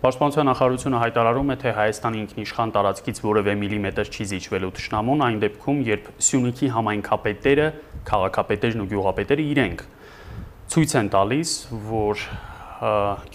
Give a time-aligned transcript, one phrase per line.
[0.00, 5.82] Պաշտպանության նախարարությունը հայտարարում է, թե Հայաստանի ինքնիշխան տարածքից որևէ միլիմետր չի զիջվելու ճշնամուն այն դեպքում,
[5.90, 7.66] երբ Սյունիքի համայնքապետերը,
[8.08, 9.84] քաղաքապետերն ու գյուղապետերը իրենք
[10.72, 11.52] ցույց են տալիս,
[11.92, 12.24] որ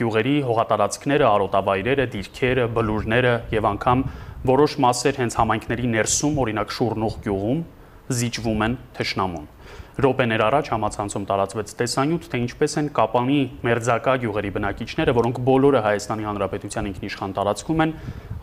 [0.01, 4.05] գյուղերի հողատարածքները, արոտավայրերը, դիրքերը, բլուրները եւ անգամ
[4.49, 7.61] որոշ մասեր հենց համայնքների ներսում, օրինակ Շուրնուղ գյուղում
[8.09, 9.54] զիջվում են թշնամուն
[9.95, 16.27] րոպեներ առաջ համացանցում տարածվեց տեսանյութ, թե ինչպես են Կապանի մերձակա գյուղերի բնակիչները, որոնք բոլորը Հայաստանի
[16.27, 17.93] Հանրապետության ինքնիշխան տարածքում են,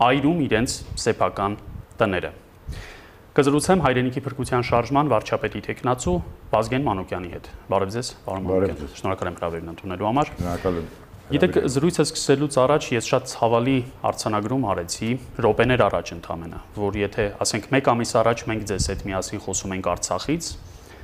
[0.07, 1.57] այրում իրենց սեփական
[2.01, 2.31] տները։
[3.37, 6.17] Կզրուցեմ հայրենիքի փրկության շարժման վարչապետի տեխնացու
[6.53, 10.91] Վազգեն Մանուկյանի հետ։ Բարև ձեզ, պարոն Մանուկյան։ Շնորհակալ եմ հրավերն ընդունելու համար։ Շնորհակալ եմ։
[11.33, 13.75] Գիտեք, զրույցը սկսելուց առաջ ես շատ ցավալի
[14.09, 15.09] արցանագրում արեցի,
[15.39, 19.89] րոպեներ առաջ ընդամենը, որ եթե ասենք 1 ամիս առաջ մենք ձեզ հետ միասին խոսում ենք
[19.93, 20.49] Արցախից,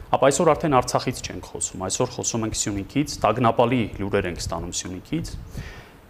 [0.10, 5.28] Ապա այսօր արդեն Արցախից չենք խոսում, այսօր խոսում ենք Սյունիքից, տագնապալի լուրեր ենք ստանում Սյունիքից։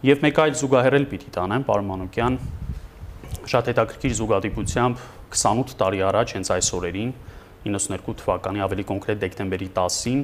[0.08, 2.38] Եվ մեկ այլ զուգահեռել պիտի տանեմ, պարոն Մանուկյան,
[3.52, 5.04] շատ հետաքրքիր զուգադիպությամբ
[5.36, 7.12] 28 տարի առաջ հենց այս օրերին
[7.68, 10.24] 92 թվականի ավելի կոնկրետ դեկտեմբերի 10-ին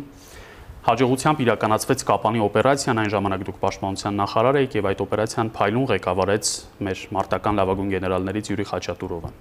[0.85, 6.52] հաջողությամբ իրականացվեց Կապանի օպերացիան, այն ժամանակ դուք պաշտպանության նախարար եք եւ այդ օպերացիան փայլուն ղեկավարեց
[6.85, 9.31] մեր մարտական լավագույն գեներալներից Յուրի Խաչատուրովը,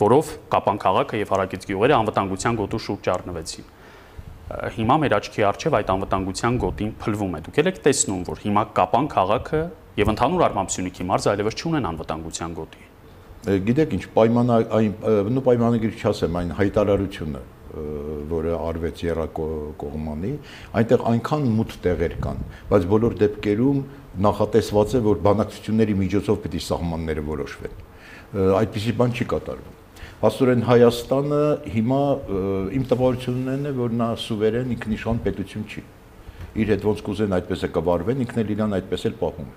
[0.00, 3.68] որով Կապան քաղաքը եւ Հարակից գյուղերը անվտանգության գոտու շուրջ առնվեցին
[4.44, 9.06] հիմա մեր աչքի առջև այդ անվտանգության գոտին փլվում է։ Դուք եք տեսնում, որ հիմա Կապան
[9.14, 9.60] քաղաքը
[10.00, 12.82] եւ ընդհանուր առմամբ Սյունիքի մարզը այլևս չունեն անվտանգության գոտի։
[13.64, 14.92] Գիտեք ինչ, պայմանը այն
[15.32, 17.42] նո պայմանագիր չասեմ, այն հայտարարությունը,
[18.34, 20.32] որը արվեց Երակողմանի,
[20.80, 23.80] այնտեղ այնքան մութ տեղեր կան, բայց բոլոր դեպքերում
[24.28, 27.80] նախատեսված է, որ բանակցությունների միջոցով պիտի սահմանները որոշվեն։
[28.64, 29.73] Այդպիսի բան չի կատարվում
[30.24, 31.40] Աստորեն Հայաստանը
[31.74, 32.00] հիմա
[32.78, 35.82] իմ տպավորությունն է, որ նա սուվերեն ինքնիշխան պետություն չի։
[36.64, 39.56] Իր հետ ոնց կուզեն այդպես է կվարվեն, ինքն էլ իրան այդպես էլ պահում է։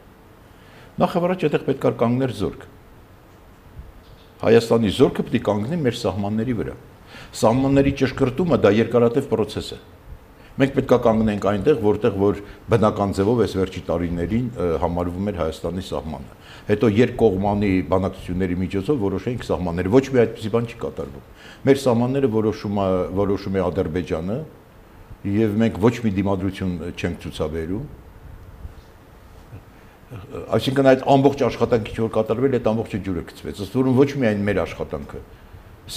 [0.98, 2.66] Նախավարաճ այդտեղ պետք է կանգներ զորք։
[4.44, 6.76] Հայաստանի զորքը պետք է կանգնի մեր սահմանների վրա։
[7.38, 9.80] Սահմանների ճշգրտումը դա երկարատև process է։
[10.58, 12.40] Մենք պետք է կանգնենք այնտեղ, որտեղ որ
[12.74, 14.48] բնական ձևով այս վերջի տարիներին
[14.82, 16.38] համարվում էր Հայաստանի սահմանը։
[16.68, 21.28] Հետո երկկողմանի բանակցությունների միջոցով որոշենք սահմանները։ Ոչ մի այդպիսի բան չի կատարվում։
[21.68, 22.88] Մեր սահմանները որոշում է
[23.22, 24.40] որոշում է Ադրբեջանը
[25.38, 27.86] եւ մենք ոչ մի դիմադրություն չենք ցուցաբերում
[30.58, 34.62] այսինքն այդ ամբողջ աշխատանքը որ կատարվել այդ ամբողջը ջուրը գցվեց ըստ որում ոչ միայն մեր
[34.64, 35.20] աշխատանքը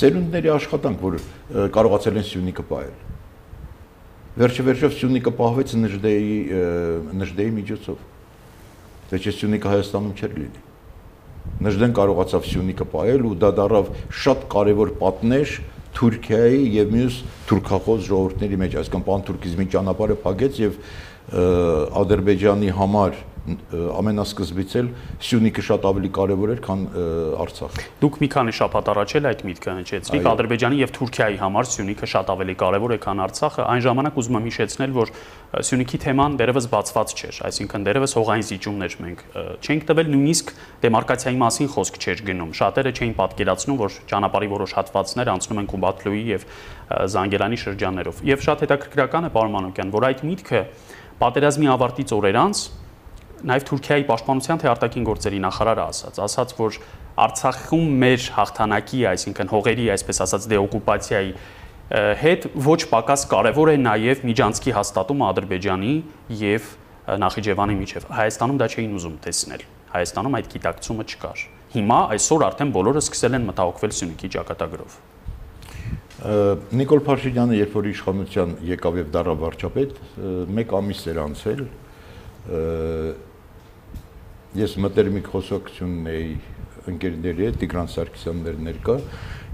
[0.01, 1.19] սերունդների աշխատանք որ
[1.77, 2.97] կարողացել են Սյունիքը պահել
[4.41, 6.37] Վերջը վերջով Սյունիքը պահվեց Նժդեի
[7.21, 8.05] Նժդեի միջոցով։
[9.11, 10.63] Դե չէ Սյունիքը Հայաստանում չէր լինի։
[11.67, 13.91] Նժդեն կարողացավ Սյունիքը պահել ու դա դարավ
[14.21, 15.53] շատ կարևոր պատնեշ
[16.01, 17.19] Թուրքիայի եւ մյուս
[17.51, 20.77] թուրքախոս ժողովուրդների մեջ, այսինքն պանթուրքիզմի ճանապարհը փակեց եւ
[22.01, 24.89] Ադրբեջանի համար ամենասկզբից էլ
[25.25, 26.83] Սյունիքը շատ ավելի կարևոր էր, քան
[27.41, 32.09] Արցախը։ Դուք մի քանի շաբաթ առաջ էլ այդ միտքը հնչեցրիք, Ադրբեջանի եւ Թուրքիայի համար Սյունիքը
[32.11, 35.13] շատ ավելի կարևոր է, քան Արցախը։ Այն ժամանակ ուզում եմ հիշեցնել, որ
[35.71, 39.25] Սյունիքի թեման դերևս բացված չէր, այսինքն դերևս հողային զիջումներ մենք
[39.61, 40.53] չենք տվել, նույնիսկ
[40.85, 46.23] դեմարկացիայի մասին խոսք չէր գնում։ Շատերը չէին պատկերացնում, որ ճանապարհի որոշ հատվածներ անցնում են Կուբատլուի
[46.31, 46.47] եւ
[47.11, 50.63] Զանգելանի շրջաններով։ Եվ շատ հետաքրքրական է, պարոն Մանուկյան, որ այդ միտքը
[51.21, 52.63] պատերազմի ավարտից օրեր անց
[53.49, 56.79] նաև Թուրքիայի պաշտպանության թե արտաքին գործերի նախարարը ասաց, ասաց, որ
[57.21, 61.33] Արցախում մեր հաղթանակի, այսինքն հողերի, այսպես ասած, դեօկուպացիայի
[61.91, 65.95] հետ ոչ պակաս կարևոր է նաև Միջանցքի հաստատումը Ադրբեջանի
[66.41, 66.69] եւ
[67.21, 73.03] Նախիջևանի միջև։ Հայաստանում դա չէին ուզում տեսնել։ Հայաստանում այդ գիտակցումը չկար։ Հիմա այսօր արդեն բոլորը
[73.03, 74.95] սկսել են մտահոգվել Սյունիքի ճակատագրով։
[76.21, 79.93] Նիկոլ Փաշինյանը, երբ որ իշխանության եկավ եւ դառավ վարչապետ,
[80.61, 81.63] մեկ ամիս էր անցել
[84.59, 86.31] ես մտերմիկ խոսակցությունն էի
[86.91, 88.97] ընկերների հետ Տիգրան Սարգսյանն էր ներկա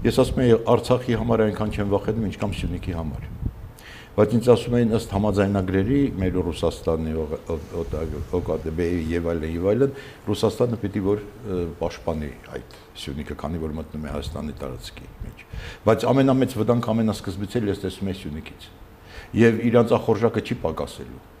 [0.07, 3.27] ես ասում եի Արցախի համար այնքան չեմ վախենում ինչքան Սյունիքի համար
[4.17, 7.11] բայց ինձ ասում էին ըստ համաձայնագրերի մեր Ռուսաստանի
[8.33, 9.93] ՕԿԴԲ-ի եւ այլն եւ այլն
[10.25, 11.21] Ռուսաստանը պիտի որ
[11.77, 15.47] պաշտպանի այդ Սյունիքը քանի որ մտնում է Հայաստանի տարածքի մեջ
[15.85, 18.69] բայց ամենամեծ վտանգ ամենասկզբից էլ ես տեսնում եմ Սյունիքից
[19.45, 21.36] եւ իրանց ախորժակը չի պակասելու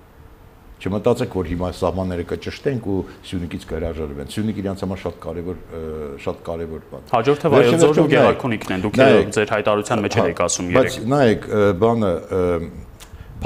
[0.77, 2.97] Չմտածեք, որ հիմա սահմանները կճշտենք ու
[3.27, 5.57] Սյունիքից կհրաժարվեն։ Սյունիք իրանց համար շատ կարևոր
[6.25, 8.99] շատ կարևոր բան։ Հաջորդը Վայոց ու Գեղարքունիքն են։ Դուք
[9.37, 11.49] ձեր հայտարարության մեջ եք ասում երեք։ Բայց նայեք,
[11.81, 12.13] բանը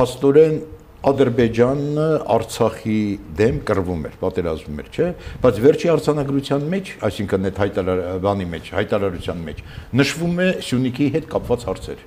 [0.01, 0.56] փաստորեն
[1.01, 2.98] Ադրբեջանը Արցախի
[3.39, 5.07] դեմ կռվում էր, պատերազմում էր, չէ՞,
[5.42, 9.63] բայց վերջի արցանագրության մեջ, այսինքն այդ հայտարարանի մեջ, հայտարարության մեջ
[9.98, 12.04] նշվում է Սյունիքի հետ կապված հարցեր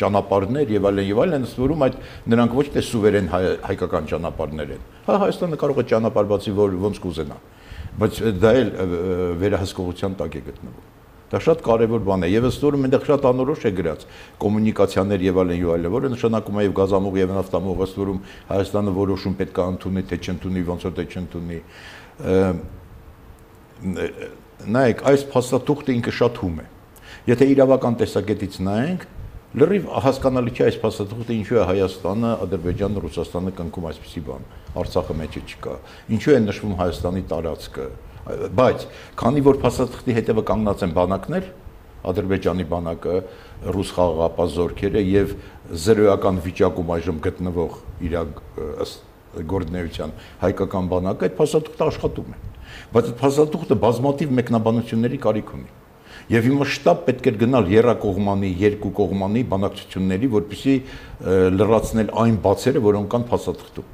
[0.00, 1.98] ճանապարհներ եւ այլն եւ այլն, ըստ որում այդ
[2.34, 6.76] նրանք ոչ թե սուվերեն հայ, հայկական ճանապարհներ են։ Հա Հայաստանը կարող է ճանապարհ բացի որ
[6.84, 7.38] ոնց կուզենա։
[7.94, 8.70] բայց դա էլ
[9.38, 10.92] վերահսկողության տակ է գտնվում։
[11.34, 14.02] Դա շատ կարևոր բան է եւ ըստ որում այնտեղ շատ անորոշ է գրած
[14.42, 18.18] կոմունիկացիաներ եւ այլն եւ այլն, որը նշանակում է եւ գազամուղ եւ նավթամուղ ըստ որում
[18.50, 21.58] Հայաստանը որոշում պետք է ընդունի, թե չընդունի, ոնց որ թե չընդունի։
[24.74, 26.66] Նայեք, այս փաստաթուղթը ինքը շատ հում է։
[27.24, 29.08] Եթե իրավական տեսակետից նայենք,
[29.54, 34.48] լրիվ հասկանալի չէ այս փաստաթուղթը ինչու է Հայաստանը, Ադրբեջանը, Ռուսաստանը կնքում այսպիսի բան։
[34.82, 35.74] Արցախը մեջը չկա։
[36.16, 37.86] Ինչու է նշվում Հայաստանի տարածքը,
[38.58, 38.86] բայց
[39.20, 41.46] քանի որ փաստաթղթի հետևը կանգնած են բանակներ,
[42.04, 43.14] Ադրբեջանի բանակը,
[43.78, 45.36] ռուս խաղաղապահ զորքերը եւ
[45.84, 47.78] զրոյական վիճակում այժմ գտնվող
[48.10, 48.18] իր
[49.54, 50.12] գործնեության
[50.42, 52.42] հայկական բանակը այդ փաստաթուղթը աշխատում է։
[52.94, 55.72] Բայց այդ փաստաթուղթը բազմաթիվ մեկնաբանությունների կարիք ունի։
[56.34, 60.76] Եվ հիմա շտաբ պետք էր գնալ երակողմանի, երկու կողմանի բանակցությունների, որպեսզի
[61.58, 63.90] լրացնել այն բացերը, որոնք կան փաստաթղթում։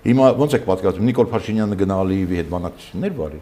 [0.00, 3.40] Հիմա ո՞նց եք պատկերացնում Նիկոլ Փաշինյանը գնա Ալիևի հետ բանակցություններ վարի։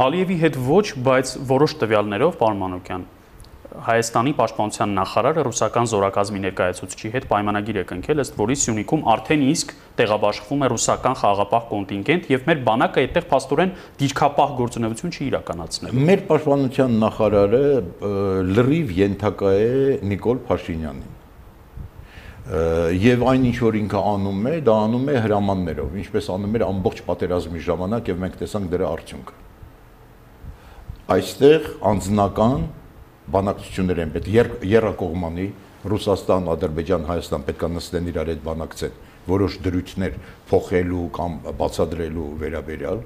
[0.00, 3.02] Ալիևի հետ ոչ, բայց որոշ տվյալներով, պարոն Մանուկյան,
[3.70, 9.74] Հայաստանի պաշտպանության նախարարը ռուսական զորակազմի ներկայացուցչի հետ պայմանագիր է կնքել, ըստ որի Սյունիքում արդեն իսկ
[10.00, 16.24] տեղաբաշխվում է ռուսական խաղապահ կոնտինգենտ եւ մեր բանակը այդտեղ փաստորեն դիրքապահ գործունեություն չի իրականացնել։ Մեր
[16.30, 17.62] պաշտպանության նախարարը
[18.58, 19.70] լրիվ ենթակա է
[20.10, 21.16] Նիկոլ Փաշինյանին
[22.50, 27.02] եւ այն ինչ որ ինքը անում է, դա անում է հրամաններով, ինչպես անում էր ամբողջ
[27.06, 29.36] պատերազմի ժամանակ եւ մենք տեսանք դրա արդյունքը։
[31.14, 32.64] Այստեղ անձնական
[33.34, 35.46] բանակցություններ են պետք երրակողմանի
[35.90, 38.98] Ռուսաստան, Ադրբեջան, Հայաստան պետք է նստեն իրար հետ բանակցեն
[39.30, 40.18] որոշ դրույթներ
[40.50, 43.02] փոխելու կամ բացադրելու վերաբերյալ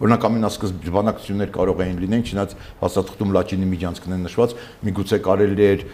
[0.00, 4.54] Օրինակ ամենասկզբ բանակցություններ կարող էին լինեն, չնայած հաստատում Լաչինի միջանցքն են նշված,
[4.88, 5.84] միգուցե կարելի էր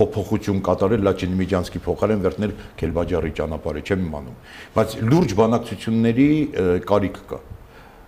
[0.00, 4.42] փոփոխություն կատարել Լաչինի միջանցքի փոխարեն վերցնել Քելբաջարի ճանապարհը, չեմ իմանում։
[4.80, 6.28] Բայց լուրջ բանակցությունների
[6.88, 7.40] կարիք կա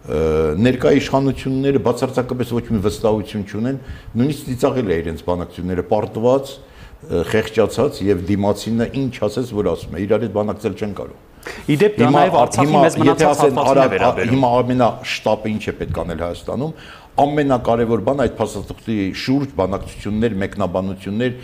[0.02, 3.76] ներկա իշխանությունները բացարձակապես ոչ մի վստահություն չունեն,
[4.19, 6.54] նույնիսկ ծիծաղել է իրենց բանակցությունները պարտված,
[7.02, 12.08] խեղճացած եւ դիմացինը ինչ ասես, որ ասում է, իրար հետ բանակցել չեն կարող։ Իդեպ դա
[12.14, 16.75] նաև Արցախի մեծ մնացած հատվածն է վերաբերում։ Հիմա ամենաշտապը ինչ է պետք անել Հայաստանում,
[17.22, 21.34] ամենակարևոր բանը այդ փաստաթղթի շուրջ բանակցություններ, մեկնաբանություններ,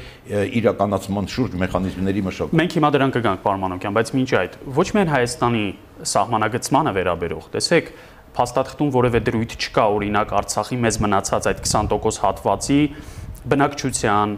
[0.58, 5.12] իրականացման շուրջ մեխանիզմների մշակում։ Մենք հիմա դրան կգանք պարոն Մանոկյան, բայց մինչ այդ ոչ միայն
[5.12, 5.64] Հայաստանի
[6.08, 7.92] սահմանագծմանը վերաբերող, տեսեք,
[8.36, 12.80] փաստաթղթում որևէ դրույթ չկա, օրինակ Արցախի մեծ մնացած այդ 20% հատվածի
[13.48, 14.36] բնակչության,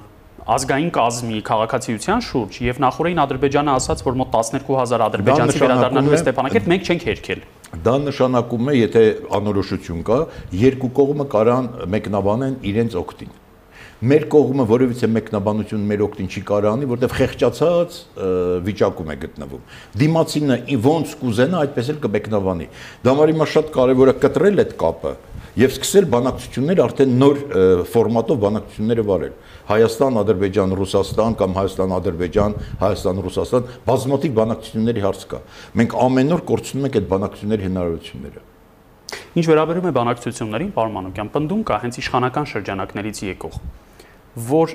[0.50, 6.70] ազգային կազմի քաղաքացիության շուրջ եւ նախորդին Ադրբեջանը ասաց, որ մոտ 12000 ադրբեջանցի վերադառնալու է Ստեփանակերտ,
[6.72, 7.44] մենք չենք հերքել։
[7.84, 9.04] Դա նշանակում է, եթե
[9.40, 10.18] անորոշություն կա,
[10.64, 13.36] երկու կողմը կարան մեկնաբանեն իրենց օգտին
[14.00, 17.96] մեր կողմը որևիցե մեկնաբանություն մեր օգտին չի կարանի, որտեղ խեղճացած
[18.64, 19.66] վիճակում է գտնվում։
[20.00, 20.56] Դիմացինը
[20.86, 22.68] ոնց կուզենա, այդպես էլ կմեկնաբանի։
[23.04, 25.12] Դա մարի մա շատ կարևոր է կտրել այդ կապը
[25.60, 27.40] եւ սկսել բանակցություններ արդեն նոր
[27.90, 29.34] ֆորմատով բանակցությունները վարել։
[29.70, 35.42] Հայաստան, Ադրբեջան, Ռուսաստան կամ Հայաստան, Ադրբեջան, Հայաստան, Ռուսաստան բազմաթիվ բանակցությունների հարց կա։
[35.80, 38.48] Մենք ամեն օր կորցնում ենք այդ բանակցությունների հնարավորությունները։
[39.40, 43.58] Ինչ վերաբերում է բանակցություններին, պարոն Մանուկյան, պնդում կա հենց իշխանական շրջանակներից եկող
[44.30, 44.72] որ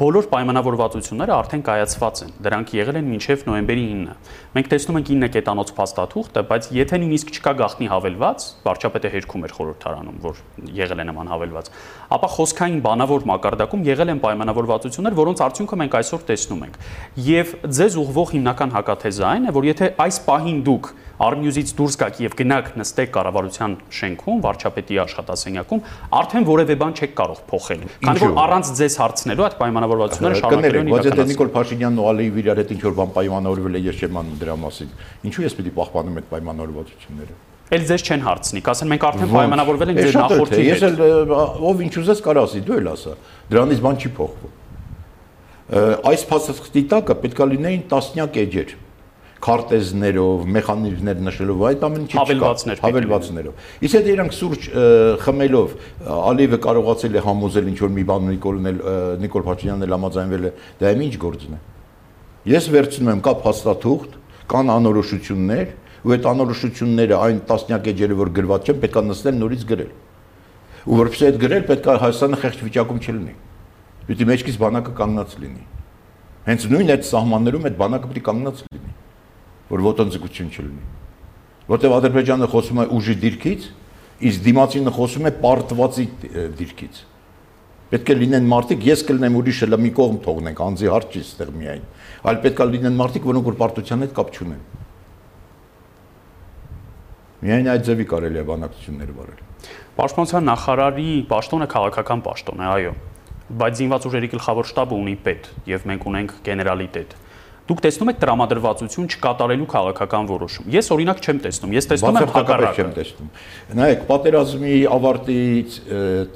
[0.00, 4.14] բոլոր պայմանավորվածությունները արդեն կայացված են։ Դրանք եղել են մինչև նոյեմբերի 9-ը։
[4.56, 9.54] Մենք տեսնում ենք 9 կետանոց փաստաթուղթը, բայց եթե նույնիսկ չկա գախնի հավելված, վարչապետը հերքում էր
[9.56, 10.40] խորհրդարանում, որ
[10.80, 11.70] եղել է նման հավելված,
[12.16, 16.78] ապա խոսքային բանավոր մակարդակում եղել են պայմանավորվածություններ, որոնց արդյունքը մենք այսօր տեսնում ենք։
[17.26, 22.18] Եվ ձեզ ուղղվող հիմնական հակաթեզը այն է, որ եթե այս պահին դուք Արմյուզից դուրս գաք
[22.20, 25.80] եւ գնաք նստեք կառավարության շենքում, վարչապետի աշխատասենյակում,
[26.18, 30.90] արդեն որևէ բան չեք կարող փոխել։ Քանի որ առանց ձեզ հարցնելու այդ պայմանավորվածությունները շարունակելու են
[30.90, 33.96] իրականացնել։ Բայց եթե Նիկոլ Փաշինյանն ու Ալիև իրար հետ ինչ որ բան պայմանավորվել է, ես
[34.06, 34.90] չեմ անում դրա մասին։
[35.26, 37.34] Ինչու ես պիտի պահպանում այդ պայմանավորվածությունները։
[37.66, 41.32] Էլ ձեզ չեն հարցնի, ասեն մենք արդեն պայմանավորվել ենք ձեր նախորդի հետ։ Ես էլ
[41.66, 43.14] ով ինչ ուզես կարող ասի, դու էլ ասա։
[43.50, 44.52] Դրանից բան չի փոխվում։
[46.06, 48.70] Այս փաստաթղթի տակը պետքա լինեին տասնյակ էջեր
[49.44, 54.68] քարտեզներով, մեխանիզմներ նշելով, այդ ամենը չի հավելվածներ, հավելվածներով։ Իսկ եթե իրանք սուրճ
[55.22, 55.74] խմելով
[56.16, 58.78] Ալիևը կարողացել է համոզել ինչ որ մի բան Նիկոլն էլ
[59.22, 61.60] Նիկոլ Փաշինյանն էլ համաձայնվել է, դա իմ ինչ գործն է։
[62.46, 64.16] Ես վերցնում եմ կա փաստաթուղթ,
[64.46, 65.68] կան անորոշություններ,
[66.06, 69.92] ու այդ անորոշությունները այն տասնյակ էջերը որ գրված չեն, պետք է նստել նորից գրել։
[70.86, 73.34] Ու որովհետեւ այդ գրել պետք է Հայաստանը խեղճ վիճակում չլինի։
[74.06, 75.64] Պիտի մեջքից բանակը կանգնած լինի։
[76.46, 78.85] Հենց նույն այդ սահմաններում այդ բանակը պիտի կանգնած լինի
[79.70, 80.84] որ ոտնձգություն չլինի։
[81.66, 83.68] Որտեւ Ադրբեջանը խոսում է ուժի դիրքից,
[84.26, 86.06] իսկ դիմացինը խոսում է պարտվածի
[86.56, 87.00] դիրքից։
[87.86, 91.50] Պետք է լինեն մարդիկ, ես կլինեմ ուրիշը լա մի կողմ թողնենք, անձի հարց չի ստեղ
[91.54, 91.84] միայն,
[92.26, 94.64] այլ պետք է լինեն մարդիկ, որոնք որ պարտության հետ կապ չունեն։
[97.46, 99.44] Միայն այդ ձևի կարելի է բանակցություններ վարել։
[99.96, 102.92] Պաշտպանության նախարարի պաշտոնը քաղաքական պաշտոն է, այո։
[103.60, 107.14] Բայց զինված ուժերի գլխավոր շտաբը ունի պետ եւ մենք ունենք գեներալիտետ։
[107.66, 112.82] Դուք տեսնում եք տրամադրվածություն չկատարելու քաղաքական որոշում։ Ես օրինակ չեմ տեսնում։ Ես տեսնում եմ հակառակը։
[112.84, 113.30] չեմ տեսնում։
[113.80, 115.78] Նայեք, պատերազմի ավարտից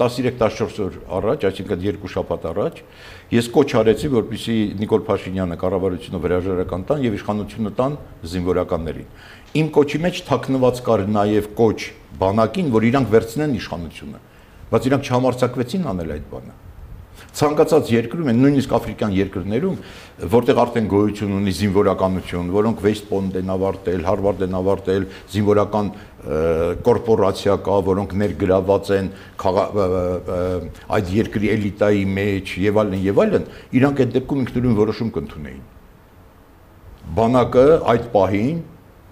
[0.01, 2.81] 13-14 օր առաջ, այսինքն երկու շաբաթ առաջ,
[3.31, 7.95] ես կոչ արեցի, որպեսզի Նիկոլ Փաշինյանը կառավարությունը վրաժարական տան եւ իշխանությունը տան
[8.35, 9.13] զինվորականներին։
[9.61, 11.79] Իմ կոչի մեջ թաքնված կար նաեւ կոչ
[12.25, 14.25] բանակին, որ իրանք վերցնեն իշխանությունը։
[14.71, 16.59] Բայց իրանք չհամարցակվեցին անել այդ բանը
[17.37, 19.77] ցանկացած երկրում են նույնիսկ աֆրիկյան երկրներում
[20.35, 25.91] որտեղ արդեն գոյություն ունի զինվորականություն, որոնք West Point են ավարտել, Harvard են ավարտել, զինվորական
[26.89, 29.13] կորպորացիա կա, որոնք ներգրաված են
[30.99, 33.47] այդ երկրի էլիտայի մեջ եւ այլն եւ այլն,
[33.81, 35.65] իրանք այդ դեպքում ինքնուրույն որոշում կընդունեին։
[37.21, 38.61] Բանակը այդ պահին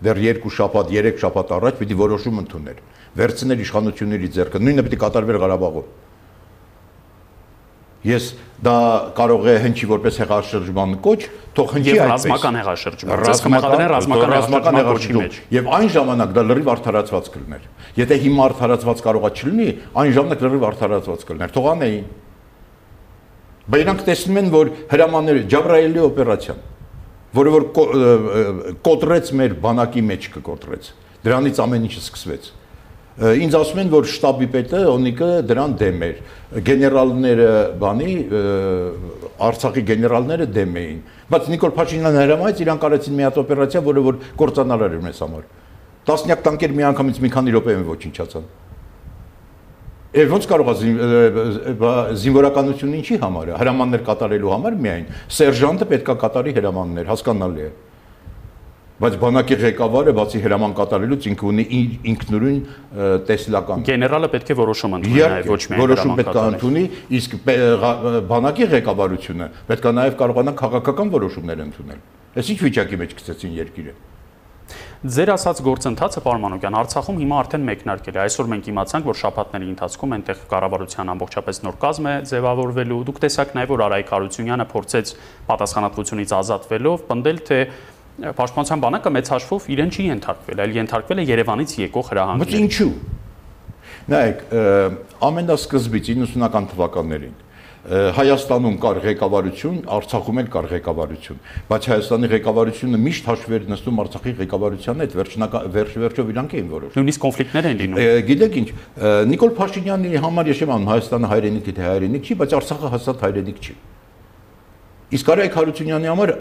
[0.05, 2.85] դեռ երկու շաբաթ, երեք շաբաթ առաջ պիտի որոշում ընդուներ։
[3.19, 5.89] Վերցներ իշխանությունների ձեռքը, նույնը պիտի կատարվեր Ղարաբաղում
[8.07, 8.27] Ես
[8.63, 8.75] դա
[9.19, 11.19] կարող է հնչի որպես հեղաշրջման կոչ,
[11.59, 16.45] թող հնչի այդպես։ Եվ ռազմական հեղաշրջման։ Ռազմական ռազմական ռազմական հեղաշրջման մեջ։ Եվ այն ժամանակ դա
[16.47, 17.67] լրիվ արդարացված կլներ։
[17.99, 22.07] Եթե հիմա արդարացված կարողա չլինի, այն ժամանակ լրիվ արդարացված կլներ։ Թող անեին։
[23.69, 26.63] Բայց տեսնում են, որ հրամանները Ջաբրայելի օպերացիան,
[27.39, 27.67] որը որ
[28.87, 30.89] կոտրեց մեր բանակի մեջ կկոտրեց։
[31.27, 32.49] Դրանից ամեն ինչը սկսվեց
[33.19, 36.19] ինձ ասում են որ շտաբի պետը Օնիկը դրան դեմ էր
[36.69, 37.49] գեներալները
[37.81, 38.13] բանի
[39.49, 41.01] Արցախի գեներալները դեմ էին
[41.35, 45.51] բայց Նիկոլ Փաշինյանը հրամայեց իրան կարեցին մի հատ օպերացիա որը որ կործանարար էր մեզ համար
[46.09, 48.49] տասնյակ տանկեր մի անգամից մի քանի րոպեում ոչնչացան
[50.19, 50.75] Եվ ոնց կարող է
[52.23, 55.05] զինվորականությունը ինչի համար է հրամաններ կատարելու համար միայն
[55.37, 57.71] սերժանտը պետքա կատարի հրամաններ հասկանալի է
[58.99, 61.67] բայց բանակի ղեկավարը բացի հրաման կատարելուց ինքը ունի
[62.13, 62.59] ինքնուրույն
[63.29, 66.85] տեսլական գեներալը պետք է որոշում ընդունի նաև ոչ միայն որոշում պետք է ընդունի
[67.21, 67.39] իսկ
[68.35, 72.05] բանակի ղեկավարությունը պետք է նաև կարողանա քաղաքական որոշումներ ընդունել
[72.43, 73.99] այս ինչ վիճակի մեջ գցեցին երկիրը
[74.99, 80.15] Ձեր ասած գործընթացը Պարմանոկյան Արցախում հիմա արդեն մեկնարկել է։ Այսօր մենք իմացանք, որ շաբաթների ընթացքում
[80.17, 85.13] այնտեղ կառավարության ամբողջապես նոր կազմ է ձևավորվելու։ Դուք տեսաք նաև, որ Արայք Հարությունյանը փորձեց
[85.49, 87.61] պատասխանատվությունից ազատվելով պնդել, թե
[88.19, 92.93] Պաշտպանության բանակը մեծ հաշվով իրեն չի ենթարկվել, այլ ենթարկվել է Երևանից եկող հրահանգին։ Բայց ինչու։
[94.09, 94.41] Նայեք,
[95.29, 97.37] ամենասկզբից 90-ական թվականներին
[97.89, 101.39] Հայաստանում կար ղեկավարություն, Արցախում էլ կար ղեկավարություն,
[101.71, 107.23] բայց Հայաստանի ղեկավարությունը միշտ հաշվեր նստում Արցախի ղեկավարության հետ, վերջնական վերջ-վերջով իրանք էին որոշում։ Նույնիսկ
[107.25, 108.69] կոնֆլիկտներ են լինում։ Գիտեք ինչ,
[109.33, 113.63] Նիկոլ Փաշինյանի համար ես չեմ անում Հայաստանը հայրենիք թե հայրենիք չի, բայց Արցախը հաստատ հայրենիք
[113.65, 113.79] չի։
[115.09, 116.33] Իսկ Արայք Հարությունյանի համար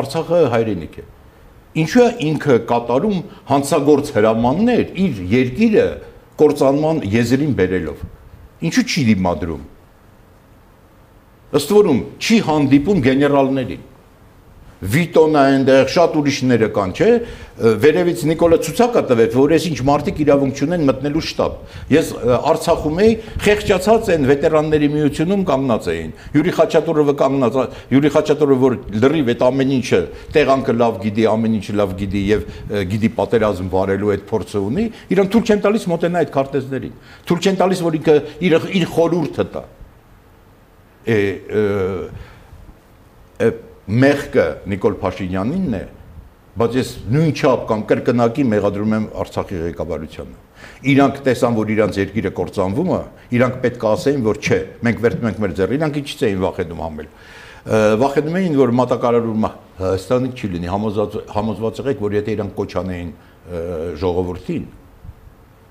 [0.00, 1.04] Արցախը հայրենիք է։
[1.84, 5.86] Ինչու է ինքը կատարում հանցագործ հրամաններ իր երկիրը
[6.42, 8.04] կործանման եզրին բերելով։
[8.66, 9.64] Ինչու չի դիմադրում։
[11.54, 13.82] Ըստ որում չի հանդիպում գեներալներին
[14.84, 17.10] Վիտոնը այնտեղ շատ ուրիշները կան, չէ՞։
[17.54, 21.52] Վերևից Նիկոլը ցուցակա տվեց, որ ես ինչ մարտիկ իրավունք չունեն մտնելու շտաբ։
[21.94, 22.10] Ես
[22.50, 23.12] Արցախում էի,
[23.44, 27.58] խեղճացած են վետերանների միությունում կանգնած էին։ Յուրի Խաչատուրովը կանգնած,
[27.94, 30.00] Յուրի Խաչատուրովը որ լրիվ այդ ամեն ինչը
[30.34, 32.40] տեղանքը լավ գիտի, ամեն ինչը լավ գիտի եւ
[32.90, 36.94] գիտի պատերազմ վարելու այդ փորձը ունի, իրան թույլ չեն տալիս մոտենա այդ քարտեզներին։
[37.30, 38.16] Թույլ չեն տալիս, որ ինքը
[38.48, 39.62] իր իր խորուրդը տա։
[43.44, 43.48] Է
[43.84, 45.82] մեղքը Նիկոլ Փաշինյանինն է,
[46.54, 50.36] բայց ես նույն չափ կամ կրկնակի մեղադրում եմ Արցախի ղեկավարությանը։
[50.94, 53.00] Իրանք տեսան, որ իրանց երկիրը կործանվում է,
[53.34, 56.82] իրանք պետք է ասեին, որ չէ, մենք վերցնում ենք մեր ձեռը, իրանք ինչից էին վախենում
[56.84, 57.10] համել։
[58.04, 60.70] Վախենում էին, որ մատակարարումը Հայաստանի չի լինի,
[61.34, 63.12] համոզված եղեք, որ եթե իրանք կոչանեին
[64.04, 64.66] ժողովրդին,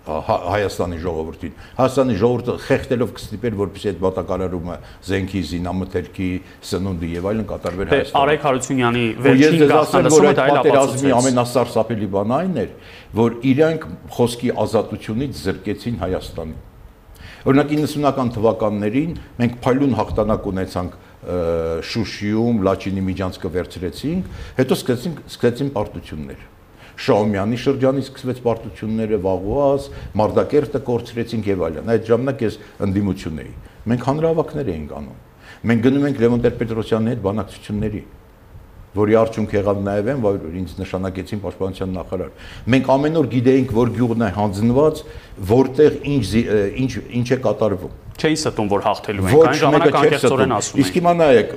[0.03, 4.75] Հայաստանի ժողովրդին։ Հայաստանի ժողովուրդը խեղդելով կստիպեր, որպեսզի այդ բատակարարումը
[5.07, 6.27] զենքի, զինամթերքի,
[6.67, 12.59] սնունդի եւ այլն կատարվեր Հայաստանում։ Արեգ Հարությունյանի վերջին գաղտնալսումը դա այլ ապացուցեց։ Ամենասարսափելի բանը այն
[12.63, 12.75] էր,
[13.23, 16.61] որ իրանք խոսքի ազատությունից զրկեցին Հայաստանին։
[17.43, 20.99] Օրինակ 90-ական թվականներին մենք փայլուն հաղթանակ ունեցանք
[21.91, 26.41] Շուշիում, Լաչինի միջանցքը վերցրեցինք, հետո սկսեցին սկսեցին պարտություններ
[26.93, 29.87] Շաումյանի շրջանից սկսվեց պարտությունները Վաղուազ,
[30.19, 33.53] Մարտակերտը կորցրեցինք եւ այլն։ Այդ ժամանակ ես ընդդիմություն էի։
[33.93, 35.21] Մենք հանրահավաքներ էինք անում։
[35.63, 38.03] Մենք գնում ենք Լևոն Տեր-Պետրոսյանի հետ բանակցությունների
[38.93, 42.29] որի արդյունք եղավ նաև այն, որ ինձ նշանակեցին պաշտպանության նախարար։
[42.73, 45.01] Մենք ամեն օր գիտեինք, որ գյուղն է հանձնված,
[45.49, 46.27] որտեղ ինչ
[46.83, 51.13] ինչ ինչ է կատարվում։ Չէի ստում, որ հաղթելու ենք, այն ժամանակ անկեղծորեն ասում Իսկ հիմա
[51.23, 51.55] նայեք,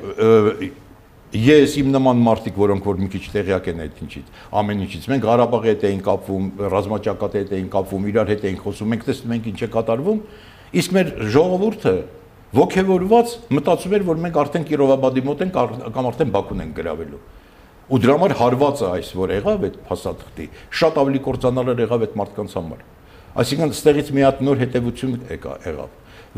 [1.35, 4.29] ես իմ նման մարդիկ, որոնք որ մի քիչ տեղյակ են այդ ինչից,
[4.61, 8.91] ամեն ինչից։ Մենք Ղարաբաղի հետ էինք կապվում, ռազմաճակատի հետ էինք կապվում, իրար հետ էինք խոսում,
[8.95, 10.21] մենք տեսնում ենք ինչ է կատարվում,
[10.77, 11.95] իսկ մեր ժողովուրդը
[12.57, 15.59] ողջևորված մտածում էր, որ մենք արդեն Կիրովաբադի մոտ ենք
[15.97, 17.21] կամ արդեն Բաքուն ենք գրավելու։
[17.87, 20.47] Ու դրա համար հարվածը այս որ եղավ այդ փաստաթղթի,
[20.79, 22.81] շատ ավելի կործանալար եղավ այդ մարդկանց համար։
[23.37, 25.19] Այսինքն ստեղից մի հատ նոր հետևություն
[25.67, 25.93] եղավ։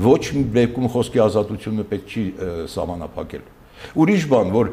[0.09, 2.25] Ոչ մի բերկում խոսքի ազատությունը պետք չի
[2.75, 3.47] սահմանափակել
[3.99, 4.73] Ուրիշ բան, որ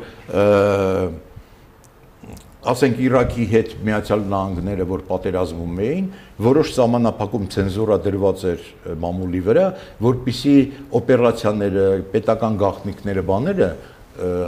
[2.66, 6.08] ասենք Իրաքի հետ Միացյալ Նահանգները, որ պատերազմում էին,
[6.42, 8.64] որոշ սահմանափակում ցենզուրա դրված էր
[9.04, 9.66] մամուլի վրա,
[10.06, 10.56] որpիսի
[11.00, 11.86] օպերացիաները,
[12.16, 13.70] պետական գաղտնիքները, բաները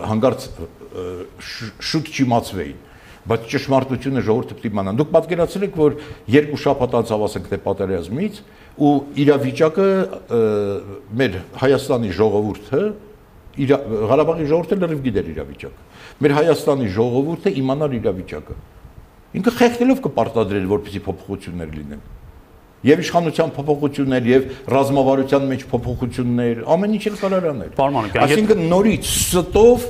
[0.07, 0.49] հանգարց
[1.91, 2.83] շուտ չիմացվեին
[3.27, 5.95] բայց ճշմարտությունը ժողովուրդը պետք է իմանա։ Դուք պատկերացրեք, որ
[6.31, 8.37] երկու շաբաթ անց ավասենք թե պատերազմից
[8.87, 8.91] ու
[9.23, 9.87] իրավիճակը
[11.19, 12.83] մեր Հայաստանի ժողովուրդը
[13.57, 13.73] իր
[14.11, 15.85] Ղարաբաղի ժողովուրդը լրիվ գիտեր իրավիճակը։
[16.23, 18.57] Մեր Հայաստանի ժողովուրդը իմանար իրավիճակը։
[19.37, 22.03] Ինքը խեղդելով կպարտադրել, որպեսզի փոփոխություններ լինեն։
[22.87, 27.71] Եվ իշխանության փոփոխություններ, եւ ռազմավարության մեջ փոփոխություններ, ամեն ինչ էլ կարող անել։
[28.21, 29.87] Այսինքն նորից ստով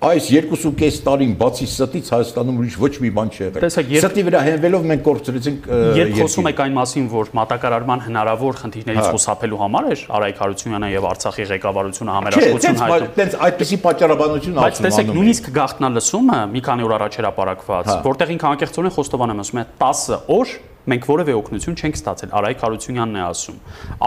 [0.00, 3.66] այս 2.5 տարին բացի ստից Հայաստանում ուրիշ ոչ մի բան չի եղել։
[4.00, 5.66] Ստի վրա հենվելով մենք կորցրեցինք
[6.00, 10.90] Երբ խոսում եք այն մասին, որ մատակարարման հնարավոր խնդիրներից հա։ խուսափելու համար էր Արայք Հարությունյանը
[10.94, 16.88] եւ Արցախի ղեկավարությունը համերաշխություն հայտնում։ Չէ, այդպեսի պատճառաբանություն ասում։ Բայց տեսեք, նույնիսկ գաղտնալսումը մի քանի
[16.88, 20.58] օր առաջ էր ապարակված, հա։ որտեղ ինքը անկեղծորեն խոստովանում ասում է 10 օր
[20.90, 23.58] մենք որևէ օգնություն չենք ստացել։ Արայք Հարությունյանն է ասում։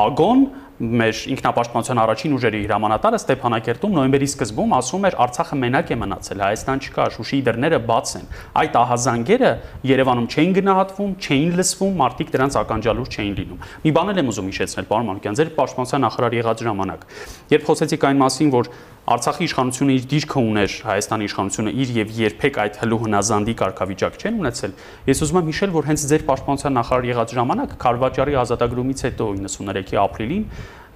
[0.03, 0.41] Ագոն
[0.81, 6.81] մեր ինքնապաշտպանության առաջին ուժերի հրամանատարը Ստեփանակերտում նոյեմբերի սկզբում ասում էր Արցախը մենակ է մնացել, Հայաստան
[6.81, 8.25] չկա, Շուշիի դռները բաց են։
[8.57, 9.51] Այդ ահազանգերը
[9.93, 14.49] Երևանում չէին գնահատվում, չէին լսվում, մարդիկ դրանց ականջալուր չէին լինում։ Մի բան էլ եմ ուզում
[14.49, 17.05] հիշեցնել, պարոն Մանուկյան, ձեր պաշտպանության նախարար եղած ժամանակ,
[17.53, 22.59] երբ խոսեցիք այն մասին, որ Արցախի իշխանությունը իր դիրքը ուներ, Հայաստանի իշխանությունը իր եւ երբեք
[22.63, 24.75] այդ հլու հնազանդի կարգավիճակ չեն ունեցել։
[25.09, 29.99] Ես ուզում եմ հիշել, որ հենց ձեր պաշտպանության նախարար եղած ժամանակ Խարվաճարի ազատագրումից հետո 93-ի
[30.07, 30.45] ապրիլին,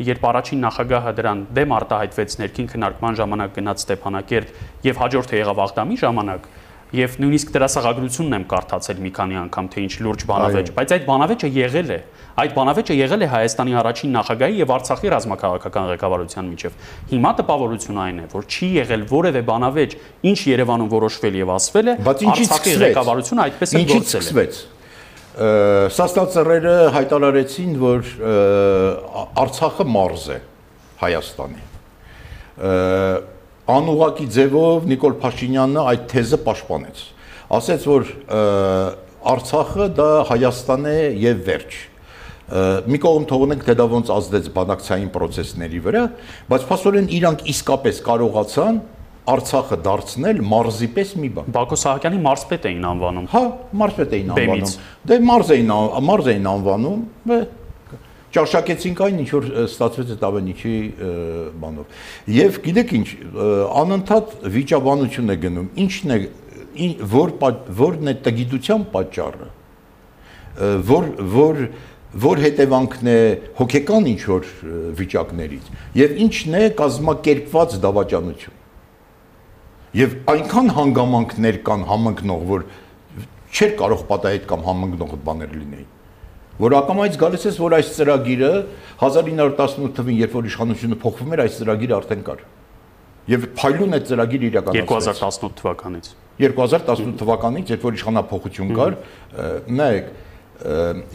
[0.07, 5.99] երբ առաջին նախագահը դրան դեմ արտահայտվեց ներքին քննարկման ժամանակ գնաց Ստեփանակերտ եւ հաջորդը եղավ Աղդամի
[6.07, 6.47] ժամանակ,
[6.95, 11.49] եւ նույնիսկ դրասաղագրությունն եմ կարդացել մի քանի անգամ թե ինչ լուրջ բանավեճ, բայց այդ բանավեճը
[11.57, 11.99] եղել է։
[12.37, 16.75] Այդ բանավեճը եղել է Հայաստանի առաջին նախագահի եւ Արցախի ռազմաքաղաքական ղեկավարության միջև։
[17.09, 19.95] Հիմա տպավորությունը այն է, որ չի եղել որևէ բանավեճ,
[20.29, 24.45] ինչ Երևանում որոշվել եւ ասվել է, Արցախի ղեկավարությունը այդպես է գործել է։
[25.97, 28.13] Սաստացրերը հայտարարեցին, որ
[29.41, 30.39] Արցախը մարզ է
[31.01, 31.65] Հայաստանի
[33.67, 37.03] անուղակի ձևով Նիկոլ Փաշինյանը այդ թեզը պաշտպանեց։
[37.57, 38.09] Ասեց, որ
[39.33, 41.77] Արցախը դա Հայաստան է եւ վերջ
[42.47, 46.03] մի կողմ թողնենք թե դա ոնց ազդեց բանակցային process-ների վրա,
[46.47, 48.79] բայց փաստորեն իրանք իսկապես կարողացան
[49.27, 53.41] Արցախը դարձնել մարզի պես մի բան։ Բակո Սահակյանի մարզպետ էին անվանում։ Հա,
[53.81, 54.75] մարզպետ էին անվանում։
[55.11, 55.73] Դե մարզ էին
[56.07, 57.01] մարզ էին անվանում,
[58.37, 60.73] ճաշակեցինք այն ինչ որ ստացվեց այդ ավենիչի
[61.59, 61.99] բանով։
[62.37, 63.07] Եվ գիտեք ինչ,
[63.83, 66.19] անընդհատ վիճաբանություն է գնում։ Ինչն է
[67.17, 67.35] որ
[67.83, 69.51] որն է տգիտության պատճառը։
[70.87, 71.61] Որ որ որ
[72.43, 73.17] հետևանքն է
[73.59, 74.47] հոգեկան ինչ որ
[75.01, 75.67] վիճակներից
[76.01, 78.55] եւ ինչն է կազմակերպված դավաճանություն։
[79.97, 82.65] Եվ այնքան հանգամանքներ կան համընկնող, որ
[83.53, 85.93] չէր կարող պատահել կամ համընկնող բաներ լինեին
[86.57, 88.51] որ ակամայից գալիս է, որ այս ծրագիրը
[88.97, 92.39] 1918 թվին, երբ որ իշխանությունը փոխվում էր, այս ծրագիրը արդեն կար։
[93.27, 96.09] Եվ փայլուն է ծրագիրը իրականացվեց 2018 թվականից։
[96.41, 98.97] 2018 թվականից, երբ որ իշխանափոխություն կար,
[99.77, 100.09] նայեք,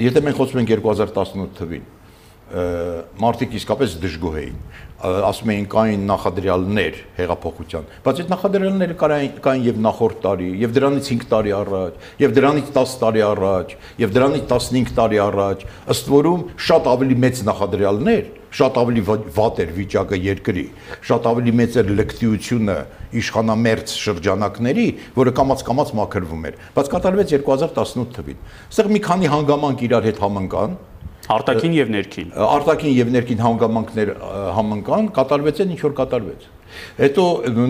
[0.02, 1.84] եթե մենք խոսում ենք 2018 թվին,
[3.22, 4.56] մարդիկ իսկապես դժգոհ էին
[5.02, 11.08] ասում էին կային նախադրյալներ հեղափոխության բայց այդ նախադրյալները կային կային եւ նախորդ տարի եւ դրանից
[11.14, 13.74] 5 տարի առաջ եւ դրանից 10 տարի առաջ
[14.04, 15.64] եւ դրանից 15 տարի առաջ
[15.96, 20.64] ըստ որում շատ ավելի մեծ նախադրյալներ շատ ավելի վատ էր վիճակը երկրի
[21.08, 22.78] շատ ավելի մեծ էր լկտիությունը
[23.22, 24.86] իշխանամերձ շրջանակների
[25.16, 28.40] որը կամած-կամած մաքրվում էր բայց կատարվեց 2018 թվին
[28.72, 30.80] այստեղ մի քանի հանգամանք իրար հետ համընկան
[31.32, 34.10] Արտակին եւ ներքին։ Արտակին եւ ներքին հանգամանքներ
[34.56, 36.48] համընկան, կատարվեց են ինչ որ կատարվեց։
[36.98, 37.26] Հետո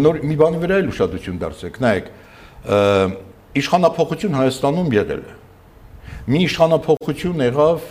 [0.07, 2.09] նոր մի բանի վրա էլ ուշադրություն դարձրեք, նայեք,
[3.63, 5.37] իշխանապողություն Հայաստանում եղել է։
[6.23, 7.87] Մի իշխանապողություն եղավ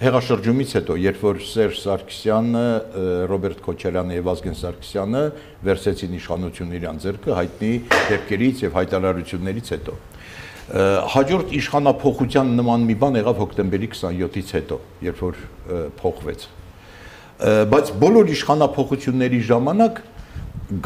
[0.00, 2.62] հեղաշրջումից հետո, երբ որ Սերժ Սարգսյանը,
[3.28, 5.24] Ռոբերտ Քոչարյանը եւ Ազգեն Սարգսյանը
[5.68, 9.96] վերցեցին իշխանությունը իրան ձեռքը հայտնի դեպքերից եւ հայտարարություններից հետո
[11.12, 15.42] հաջորդ իշխանապողության նման մի բան եղավ հոկտեմբերի 27-ից հետո, երբ որ
[16.00, 16.46] փոխվեց։
[17.76, 20.00] Բայց բոլոր իշխանապողությունների ժամանակ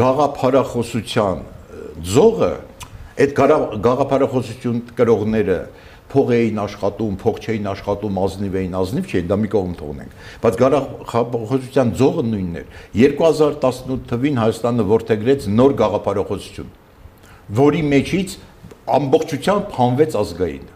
[0.02, 1.46] գաղափարախոսության
[2.10, 2.52] ձողը
[3.20, 3.32] այդ
[3.86, 5.60] գաղափարախոսություն կրողները
[6.10, 10.58] փող էին աշխատում, փող չէին աշխատում, ազնիվ էին, ազնիվ չէին, դա մի կողմ թողնենք։ Բայց
[10.60, 12.66] գաղափարախոսության ձողը նույնն էր։
[13.00, 16.74] 2018 թվին Հայաստանը որթեգրեց նոր գաղափարախոսություն,
[17.60, 18.36] որի մեջից
[19.00, 20.68] ամբողջությամբ հանվեց ազգային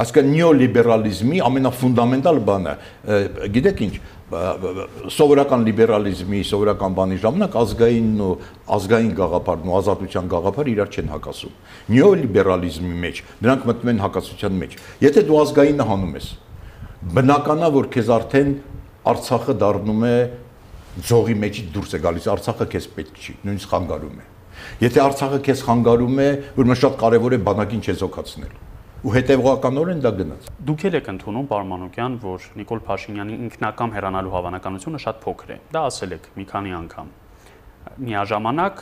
[0.00, 2.74] այսինքն նեոլիբերալիզմի ամենաֆունդամենտալ բանը
[3.54, 3.94] գիտեք ինչ
[5.14, 8.30] սովորական լիբերալիզմի, սովորական բանի ժամանակ ազգային ու
[8.76, 11.54] ազգային գաղափարն ու ազատության գաղափարը իրար չեն հակասում։
[11.94, 16.28] Նեոլիբերալիզմի մեջ նրանք մտնում են հակասության մեջ։ Եթե դու ազգայինը հանում ես,
[17.14, 18.54] բնականա որ քեզ արդեն
[19.04, 20.14] Արցախը դառնում է
[21.04, 24.28] ձողի մեջից դուրս է գալիս, Արցախը քեզ պետք չի, նույնիսկ խանգարում է։
[24.80, 28.54] Եթե Արցախը քեզ խանգարում է, ուրեմն շատ կարևոր է բանակին չեզոքացնել
[29.04, 35.18] ու հետևողականորեն դա գնաց։ Դուք եք ընդունում Պարմանոկյան, որ Նիկոլ Փաշինյանի ինքնակամ հեռանալու հավանականությունը շատ
[35.24, 37.10] փոքր է։ Դա ասել եք մի քանի անգամ։
[38.00, 38.80] Միաժամանակ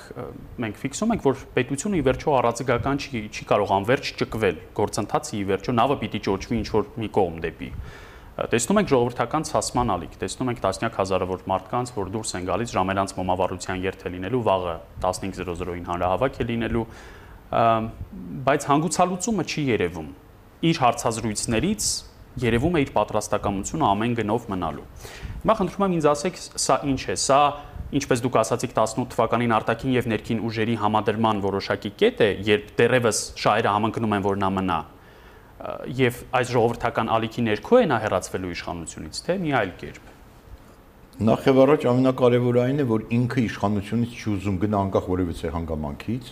[0.63, 5.43] մենք ֆիքսում ենք, որ պետությունը ի վերջո առածգական չի չի կարող անverջ ճկվել։ Գործընթացը ի
[5.51, 7.71] վերջո նավը պիտի ճոճվի ինչ որ մի կողմ դեպի։
[8.33, 13.13] Տեսնում ենք ժողովրդական ցասման ալիք, տեսնում ենք տասնյակ հազարավոր մարդկանց, որ դուրս են գալիս ժամելանց
[13.19, 16.87] մոմավառության երթ է լինելու, վաղը 15:00-ին հանրահավաք է լինելու,
[17.53, 20.09] բայց հանգուցալուծումը չի երևում։
[20.63, 21.89] Իր հարցազրույցներից
[22.43, 24.87] երևում է իր պատրաստակամությունը ամեն գնով մնալու։
[25.43, 27.41] Հիմա խնդրում եմ ինձ ասեք, սա ինչ է, սա
[27.93, 33.21] ինչպես դուք ասացիք 18 թվականին արտաքին եւ ներքին ուժերի համադրման որոշակի կետ է, երբ դերևս
[33.43, 34.79] շահերը համընկնում են, որ նա մնա
[35.63, 40.09] եւ այս ժողովրդական ալիքի ներքո է նա հեռացվելու իշխանությունից, թե մի այլ կերպ։
[41.23, 46.31] Նախ եւ առաջ ամենակարևորը այն է, որ ինքը իշխանությունից չի ուզում գնա անկախ որևիցե հանգամանքից,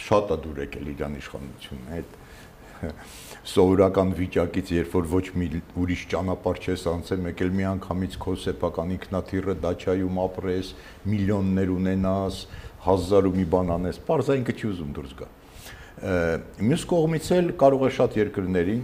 [0.00, 2.18] շատ է դուր եկել իրան իշխանությունը այդ
[3.52, 5.48] սովորական վիճակից, երբ որ ոչ մի
[5.82, 10.72] ուրիշ ճանապարհ չես անցել, մեկ էլ մի անգամից քո սեփական ինքնաթիռը դաչայում ապրես,
[11.12, 12.40] միլիոններ ունենաս,
[12.86, 15.30] հազար ու մի բան անես, parza ինքը չի ուզում դուրս գա։
[16.02, 18.82] Մյուս կողմից էլ կարող է շատ երկրներին,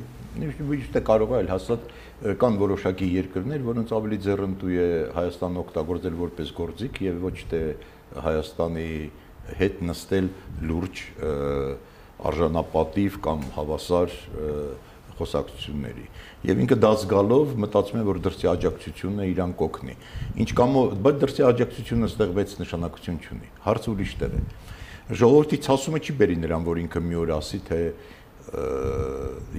[0.68, 1.86] ոչ թե կարող է, այլ հաստատ
[2.38, 7.62] կան որոշակի երկրներ, որոնց ավելի ձեռնտու է Հայաստանը օգտագործել որպես գործիք եւ ոչ թե
[8.26, 8.88] Հայաստանի
[9.58, 10.28] հետ նստել
[10.68, 11.02] լուրջ
[12.28, 14.14] արժանապատիվ կամ հավասար
[15.18, 16.06] խոսակցությունների
[16.48, 19.96] եւ ինքը դա զգալով մտածում է որ դրսի աջակցությունը իրան կօգնի
[20.44, 24.42] ինչ կամ բայց դրսի աջակցությունը ստեղվեց նշանակություն չունի հարցը ուրիշ տեղ է
[25.18, 27.80] ժողովրդի ցասումը չի բերի նրան որ ինքը մի օր ասի թե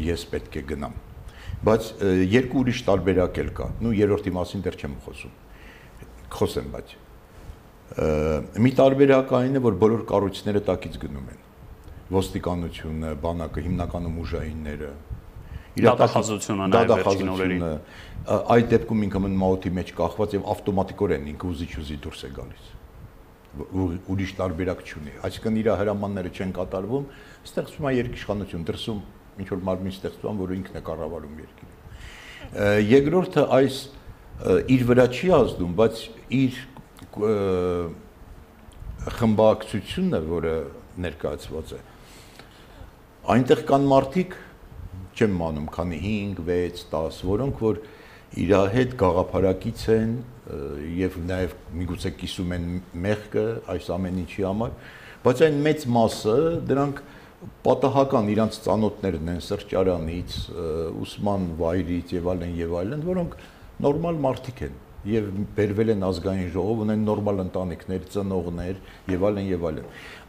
[0.06, 0.98] ես պետք է գնամ
[1.66, 1.92] բայց
[2.30, 5.38] երկու ուրիշ տարբերակ էլ կա նու երրորդի մասին դեռ չեմ խոսում
[6.40, 6.96] խոսեմ բայց
[7.98, 11.40] մի տարբերակ այն է, որ բոլոր կառույցները տակից գնում են։
[12.10, 14.92] Ոստիկանությունը, բանակը, հիմնականում ուժայինները,
[15.80, 17.66] իրատախազությունը նաև վերջին օրերին
[18.56, 22.66] այդ դեպքում ինքը մն մաուտի մեջ կախված եւ ավտոմատիկորեն ինքը ուզի չուզի դուրս է գալիս
[24.14, 27.08] ուրիշ տարբերակ չունի այսինքն իր հրամանները չեն կատարվում
[27.50, 29.00] ստեղծվում է երկիշխանություն դրսում
[29.40, 31.78] ինչ որ մարմին ստեղծվում որը ինքն է կառավարում երկիրը
[32.90, 33.80] երկրորդը այս
[34.76, 36.04] իր վրա չի ազդում բայց
[36.40, 36.60] իր
[39.20, 40.56] խմբակցությունը, որը
[41.06, 41.80] ներկայացված է,
[43.34, 44.36] այնտեղ կան մարդիկ,
[45.20, 47.80] չեմ մանում, քանի 5, 6, 10, որոնք որ
[48.40, 50.12] իր հետ գաղափարակից են
[51.00, 52.68] եւ նաեւ միգուցե կիսում են
[53.06, 54.76] մեղքը այս ամեն ինչի համար,
[55.26, 56.38] բայց այն մեծ մասը
[56.70, 57.02] դրանք
[57.66, 60.38] պատահական իրանց ծանոթներն են սրճարանից,
[61.04, 63.36] ուսման վայրից եւ այլն եւ այլն, որոնք
[63.86, 68.80] նորմալ մարդիկ են եւ բերվել են ազգային ժողով, ունեն նորմալ ընտանիքներ, ծնողներ
[69.14, 69.86] եւ այլն եւ այլն։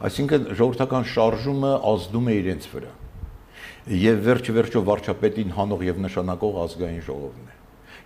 [0.07, 2.93] Այսինքն ժողովրդական շարժումը ազդում է իրենց վրա։
[4.01, 7.59] Եվ վերջը վերջո վարչապետին հանող եւ նշանակող ազգային ժողովն է։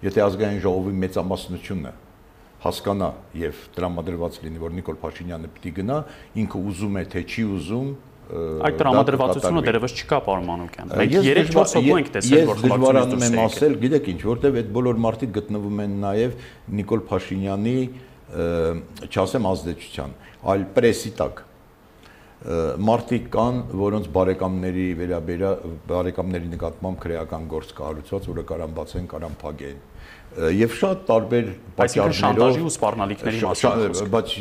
[0.06, 1.94] Եթե ազգային ժողովի մեծամասնությունը
[2.66, 5.98] հասկանա եւ տրամադրված լինի, որ Նիկոլ Փաշինյանը պիտի գնա,
[6.42, 7.90] ինքը ուզում է թե չի ուզում,
[8.26, 13.76] Այդ տրամադրվածությունը դերևս չկա պարոն Մանուկյան։ Մենք 3-4 հոգու ենք տեսել, որ դժվարանում եմ ասել,
[13.86, 16.38] գիտեք ինչ, որտեվ այդ բոլոր մարդիկ գտնվում են նաև
[16.80, 17.76] Նիկոլ Փաշինյանի
[19.06, 20.16] չասեմ ազդեցության,
[20.56, 21.44] այլ պրեսի տակ
[22.86, 25.52] մարդիկ կան, որոնց բարեկամների վերաբերա
[25.90, 29.80] բարեկամների նկատմամբ քրեական գործ կառուցված, որը կարան բացեն, կարան փակեն
[30.36, 34.34] եւ շատ տարբեր պատճառներով շանտաժի ու սպառնալիքների մասին բայց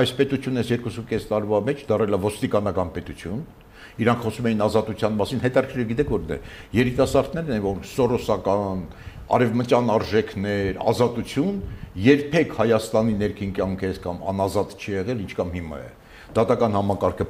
[0.00, 3.44] այս պետությունն էս 2.5 տարվա մեջ դարել է ոստիկանական պետություն
[4.02, 6.40] իրանք խոսում էին ազատության մասին հետարքրիր գիտեք որտե
[6.78, 8.82] երիտասարդներն են որ սորոսական
[9.38, 11.62] արևմտյան արժեքներ ազատություն
[12.08, 15.88] երբեք Հայաստանի ներքին կյանքից կամ անազատ չի եղել ինչ կամ հիմա է
[16.36, 17.26] դատական համակարգը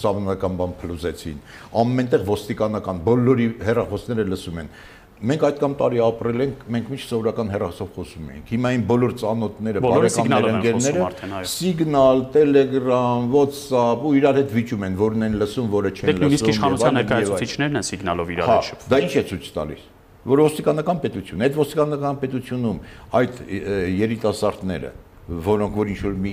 [0.00, 1.40] սահմանական բան փլուզեցին
[1.80, 4.70] ամենտեղ ոստիկանական բոլորի հերախոսները լսում են
[5.20, 9.12] մենք այդ կամ տարի ապրել ենք, մենք միշտ սովորական հեռախոսով խոսում ենք։ Հիմա այն բոլոր
[9.20, 15.92] ծանոթները, բարեկամները, ընկերները Signal, Telegram, WhatsApp ու իրար հետ վիճում են, որն են լսում, որը
[15.92, 19.86] չեն լսում։ Նույնիսկ իշխանության ներկայացուցիչներն են Signal-ով իրար հետ շփվում։ Դա ինչ է ցույց տալիս?
[20.30, 22.80] Որ ոստիկանական պետություն, այդ ոստիկանական պետությունում
[23.20, 23.38] այդ
[24.00, 24.90] երիտասարդները
[25.30, 26.32] որոնք որ ինչ որ մի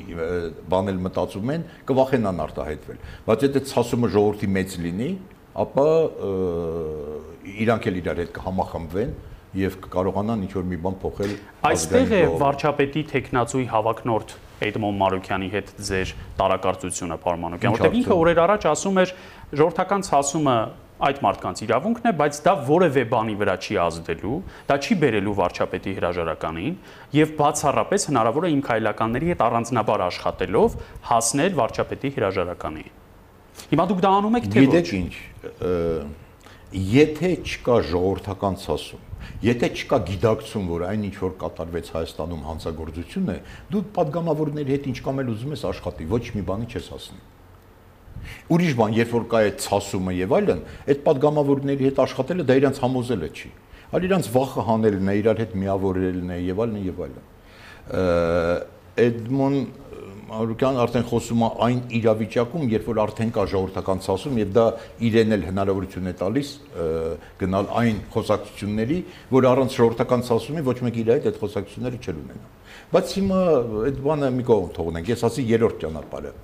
[0.71, 5.10] բան էլ մտածում են, կվախենան արտահայտվել։ Բայց եթե ցասումը ժողովրդի մեծ լինի,
[5.58, 5.86] ապա
[7.68, 9.14] իրանք էլ իրար հետ կհամախմբվեն
[9.58, 11.36] եւ կկարողանան ինչ որ մի բան փոխել
[11.68, 14.36] այստեղ է վարչապետի տեխնացուի հավակնորդ
[14.68, 19.12] Էդմոն Մարուկյանի հետ ձեր տարակարծությունը Պարմանոկյան, որտեղ ինքը օրեր առաջ ասում էր
[19.54, 20.56] ժողովրդական ցասումը
[20.98, 25.94] այդ մարդկանց իրավունքն է, բայց դա որևէ բանի վրա չի ազդելու, դա չի բերելու վարչապետի
[25.98, 26.78] հրաժարականին
[27.18, 30.78] եւ բացառապես հնարավոր է իմ քայլականների հետ առանձնաբար աշխատելով
[31.12, 32.90] հասնել վարչապետի հրաժարականին։
[33.68, 35.14] Հիմա դուք դա անում եք թե ոչ։ Գիտեք ինչ,
[36.74, 39.04] եթե չկա ժողովրդական ցասում,
[39.44, 43.38] եթե չկա գիտակցում, որ այն ինչ որ կատարվեց Հայաստանում հանցագործություն է,
[43.72, 47.24] դու падգամավորների հետ ինչ կամ էլ ուզում ես աշխատի, ոչ մի բանի չես հասնի։
[48.52, 52.80] Ուրիշ բան, երբ որ կա այդ ցասումը եւ այլն, այդ падգամավորների հետ աշխատելը դա իրանց
[52.84, 53.52] համոզելը չի,
[53.88, 57.24] այլ իրանց վախը հանելն է, իրար հետ միավորելն է եւ այլն եւ այլն։
[58.98, 59.56] Էդմոն
[60.28, 64.66] Մարուկյան արդեն խոսում է այն իրավիճակում, երբ որ արդեն կա ժողովրդական ցասում եւ դա
[65.08, 66.50] իրեն էլ հնարավորություն է տալիս
[67.44, 68.98] գնալ այն խոսակցությունների,
[69.32, 72.52] որ առանց ժողովրդական ցասումի ոչ մեկ իր այդ այդ խոսակցությունները չել ունենա։
[72.92, 73.40] Բայց հիմա
[73.88, 76.36] այդ բանը մի կողմ թողնենք։ Ես ասի երրորդ ճանապարհը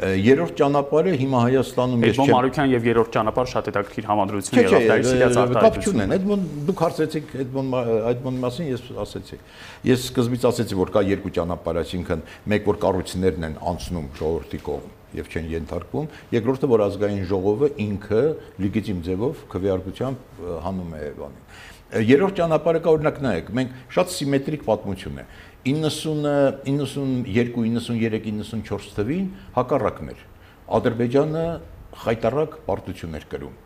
[0.00, 4.86] Երրորդ ճանապարհը հիմա Հայաստանում ես չեմ Էդմոն Մարուկյան եւ երրորդ ճանապարհ շատ հետաքրքիր համադրություն եղավ
[4.88, 7.74] դա իրենց արտահայտություն։ Կապ չունեն, Էդմոն դուք հարցեցիք Էդմոն
[8.10, 9.38] Էդմոն մասին ես ասեցի։
[9.90, 14.96] Ես սկզբից ասեցի որ կա երկու ճանապարհ, այսինքն մեկ որ կառույցներն են անցնում ժողովրդի կողմ
[15.10, 18.20] եւ չեն ենթարկվում, երկրորդը որ ազգային ժողովը ինքը
[18.62, 21.46] լեգիտիմ ձևով քվեարկությամբ հանում է բանին։
[21.90, 25.24] Երրորդ ճանապարհը կա օրինակ նայեք, մենք շատ սիմետրիկ պատմություն է։
[25.64, 30.24] 90 92 93 94 թվին հակառակն էր
[30.80, 31.44] ադրբեջանը
[32.04, 33.60] խայտարակ պարտություն էր կրում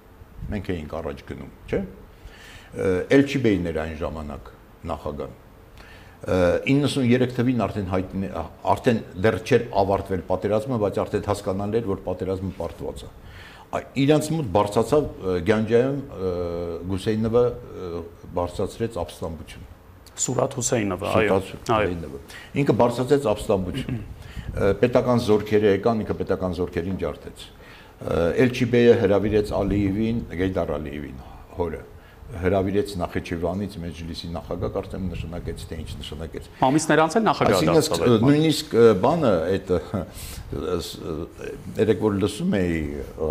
[0.55, 1.83] մենք էինք առաջ գնում չէ
[3.15, 4.53] Էլչիբեյն էր այն ժամանակ
[4.91, 5.41] նախագահ
[6.25, 8.31] 93 թվին արդեն հայտնի
[8.73, 13.11] արդեն դեռ չէր ավարտվել պատերազմը, բայց արդեն հասկանալ էր, որ պատերազմը պարտված է։
[14.05, 15.07] Իրանց մոտ բարձացավ
[15.51, 16.01] Գանջայում
[16.95, 17.45] Գուսեյնովը
[18.39, 19.74] բարձրացրեց ապստամբություն
[20.25, 22.21] Սուրատ Հուսեյնովը, այո։ Հուսեյնովը։
[22.63, 23.99] Ինքը բարձրացեց ապստամբություն։
[24.85, 27.47] Պետական զորքերը եկան, ինքը պետական զորքերին ջարդեց։
[28.45, 31.19] Էլչիբեյը հրավիրեց Ալիևին, Գեյդար Ալիևին,
[31.59, 31.83] հորը
[32.25, 38.25] հրավիրեց Նախիջևանից Մեջլիսի նախագահ, կարծեմ նշանակեց թե ինչ նշանակեց։ Ամիսներ անց էլ նախագահ դարձավ։ Այսինքն
[38.25, 38.69] նույնիսկ
[39.05, 39.69] բանը այդ
[41.85, 42.79] երեք որ լսում էի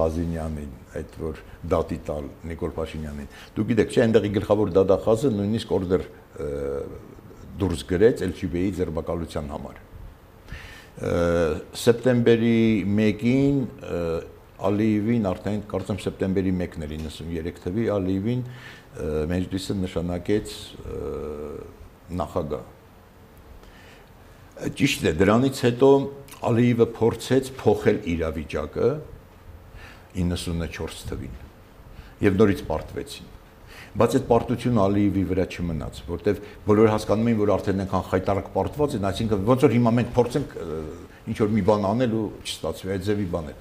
[0.04, 1.42] Ղազինյանին, այդ որ
[1.74, 6.06] դատի տալ Նիկոլ Փաշինյանին։ Դու գիտեք, չէ, այնտեղի գլխավոր դատախազը նույնիսկ օրդեր
[7.64, 9.82] դուրս գրեց LGB-ի ձերբակալության համար։
[11.84, 13.58] Սեպտեմբերի 1-ին
[14.64, 18.44] Ալիևին արդեն կարծեմ սեպտեմբերի 1-ն էր 93 թվի Ալիևին
[19.34, 20.56] մեջլիսը նշանակեց
[22.20, 22.72] նախագահ։
[24.78, 25.90] Ճիշտ է, դրանից հետո
[26.44, 28.90] Ալիևը փորձեց փոխել իրավիճակը
[30.20, 31.40] 94 թվին
[32.24, 33.32] եւ նորից պարտվեցին
[33.94, 38.96] բայց այդ պարտությունը Ալիևի վրա չմնաց, որտեվ բոլորը հասկանում էին, որ արդեն այնքան խայտարակ պարտված
[38.98, 40.56] են, այսինքն ոնց որ հիմա մենք փորձենք
[41.24, 43.54] ինչ որ մի բան անել ու չստացվի այդ ձևի բան է։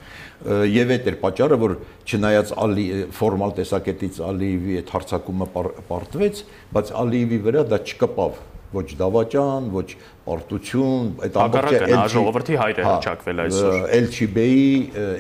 [0.73, 2.87] Եվ այդ էր պատճառը, որ չնայած Ալի
[3.19, 5.47] ֆորմալ տեսակետից Ալիևի այդ հարցակումը
[5.93, 6.43] պարտվեց,
[6.75, 8.41] բայց Ալիևի վրա դա չկպավ.
[8.73, 9.89] Ոչ դավաճան, ոչ
[10.25, 14.63] պարտություն, այդ ամբողջը ժողովրդի հայրը հա, հնչակվել այսօր։ Էլչիբեի,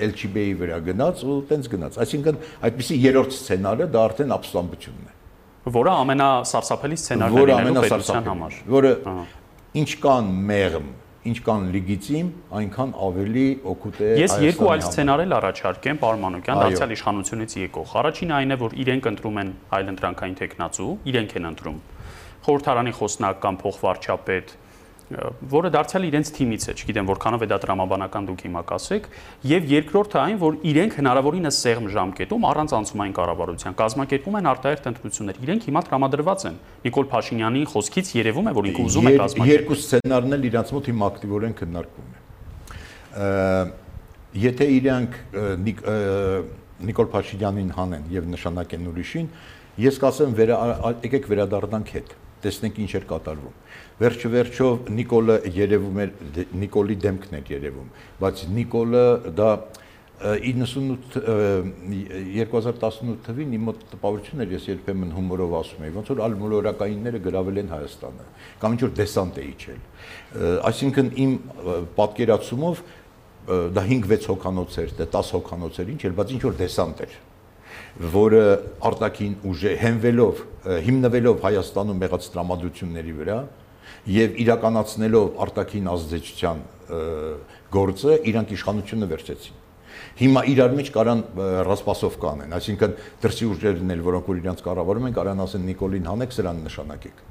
[0.06, 5.14] Էլչիբեի վրա գնաց ու տենց գնաց։ Այսինքն այդպիսի երրորդ սցենարը դա արդեն ապստամբությունն է։
[5.76, 8.92] Որը ամենասարսափելի սցենարներն է պետության համար։ Որը
[9.82, 10.88] ինչ կան մեղմ,
[11.22, 16.94] ինչ կան լեգիտիմ, այնքան ավելի օգուտ է Ես երկու այլ սցենար էլ առաջարկեմ Պարմանոկյան դարձյալ
[16.96, 21.78] իշխանությունից եկող։ Առաջինը այն է, որ իրենք ընտրում են այլընտրանքային տեխնացու, իրենք են ընտրում
[22.42, 24.52] խորհրդարանի խոսնակ կամ փոխվարչապետ
[25.52, 29.08] որը դարձյալ իրենց թիմից է, չգիտեմ որքանով է դա տրամաբանական դուք հիմա կասեք,
[29.52, 35.36] եւ երկրորդը այն, որ իրենք հնարավորինս սեղմ ժամկետում առանց անցումային կառավարության կազմակերպում են արտահերտ ընտրություններ։
[35.42, 39.78] Իրենք հիմա տրամադրված են։ Նիկոլ Փաշինյանի խոսքից երևում է, որ ինքը ուզում է կազմակերպել։ Երկու
[39.82, 42.18] սցենարն էլ իրանց մոտ հիմա ակտիվորեն քննարկվում է։
[44.42, 45.12] Եթե իրանք
[46.82, 49.26] Նիկոլ Փաշինյանին հանեն եւ նշանակեն ուրիշին,
[49.82, 53.56] ես կասեմ եկեք վերադառնանք հետ տեսնենք ինչ էր կատարվում
[54.02, 56.10] վերջը վերջով Նիկոլը երևում էր
[56.62, 59.06] Նիկոլի դեմքն էր երևում բայց Նիկոլը
[59.38, 59.50] դա
[60.22, 67.58] 98 2018 թվին իմ մոտ տպավորություններ ես երբեմն հումորով ասում եի, ոնց որ ալմոլորակայինները գրավել
[67.62, 68.26] են Հայաստանը
[68.62, 69.80] կամ ինչ որ դեսանտ է իջել։
[70.70, 71.34] Այսինքն իմ
[71.98, 72.84] պատկերացումով
[73.74, 77.18] դա 5-6 հոկանոց էր, դա 10 հոկանոց էր, ինչ էր, բայց ինչ որ դեսանտ էր
[78.00, 78.44] որը
[78.88, 80.38] արտաքին ուժը հենվելով
[80.86, 83.38] հիմնվելով Հայաստանում եղած տրամադրությունների վրա
[84.12, 86.62] եւ իրականացնելով արտաքին ազդեցության
[87.76, 89.60] գործը իրանք իշխանությունը վերցեցին
[90.22, 91.20] հիմա իրար մեջ կարան
[91.68, 96.34] ռասպասով կանեն, այսինքն դրսի ուժերն էլ, որոնք որ իրանց կառավարում են, կարան ասեն Նիկոլին հանեք,
[96.36, 97.22] սրան նշանակեք։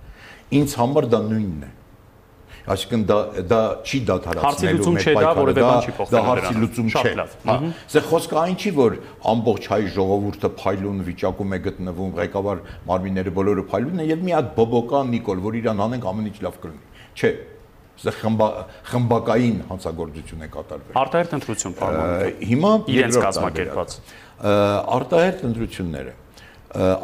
[0.62, 1.71] Ինձ համար դա նույնն է
[2.71, 3.17] այսինքն դա
[3.52, 5.69] դա չի դադարացնելու մեր պայքարը, դա
[6.12, 7.13] դա հարցի լուծում չէ։
[7.47, 7.56] Հա,
[7.93, 8.97] սա խոսքը այն չի, որ
[9.32, 14.54] ամբողջ հայ ժողովուրդը փայլուն վիճակում է գտնվում, ղեկավար մարմինները բոլորը փայլուն են եւ մի հատ
[14.62, 17.32] բոբոկա Նիկոլ, որ իրան անենք ամեն ինչ լավ կլինի։ Չէ,
[18.02, 18.45] Սա խմբա
[18.88, 23.97] խմբակային հանցագործություն է կատարվել։ Արտահերտ ընտրություն պարոն։ Հիմա իրենց կազմակերպած
[24.41, 26.13] արտահերտ ընտրությունները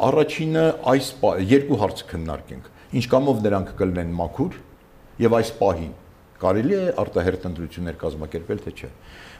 [0.08, 1.10] առաջինը այս
[1.52, 4.58] երկու հարց քննարկենք։ Ինչ կամով նրանք կլինեն մաքուր
[5.22, 5.96] եւ այս պահին
[6.38, 8.90] կարելի է արտահերտ ընտրություններ կազմակերպել թե չէ։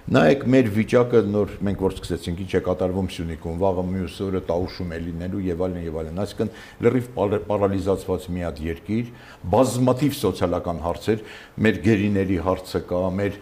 [0.09, 4.95] Նայեք մեր վիճակը նոր մենք որ սկսեցինք ինչ է կատարվում Սյունիքում, վաղը մյուս օրը Տաուշում
[4.97, 6.53] է լինելու եւ այլն եւ այլն։ Այսինքն
[6.87, 7.11] լրիվ
[7.53, 9.11] պարալիզացված մի հատ երկիր,
[9.55, 11.25] բազմաթիվ սոցիալական հարցեր,
[11.69, 13.39] մեր գերիների հարցը կա, մեր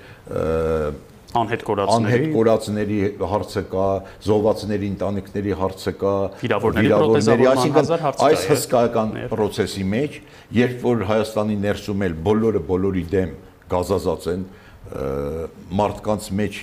[1.40, 2.98] անհետ կորածների անհետ կորածների
[3.32, 3.86] հարցը կա,
[4.26, 7.90] զոհվածների ընտանիքների հարցը կա, վիրավորների, այսինքն
[8.26, 10.20] այս հսկայական process-ի մեջ,
[10.56, 13.34] երբ որ Հայաստանի ներսում էլ բոլորը բոլորի դեմ
[13.72, 14.46] գազազած են,
[15.80, 16.62] մարդկանց մեջ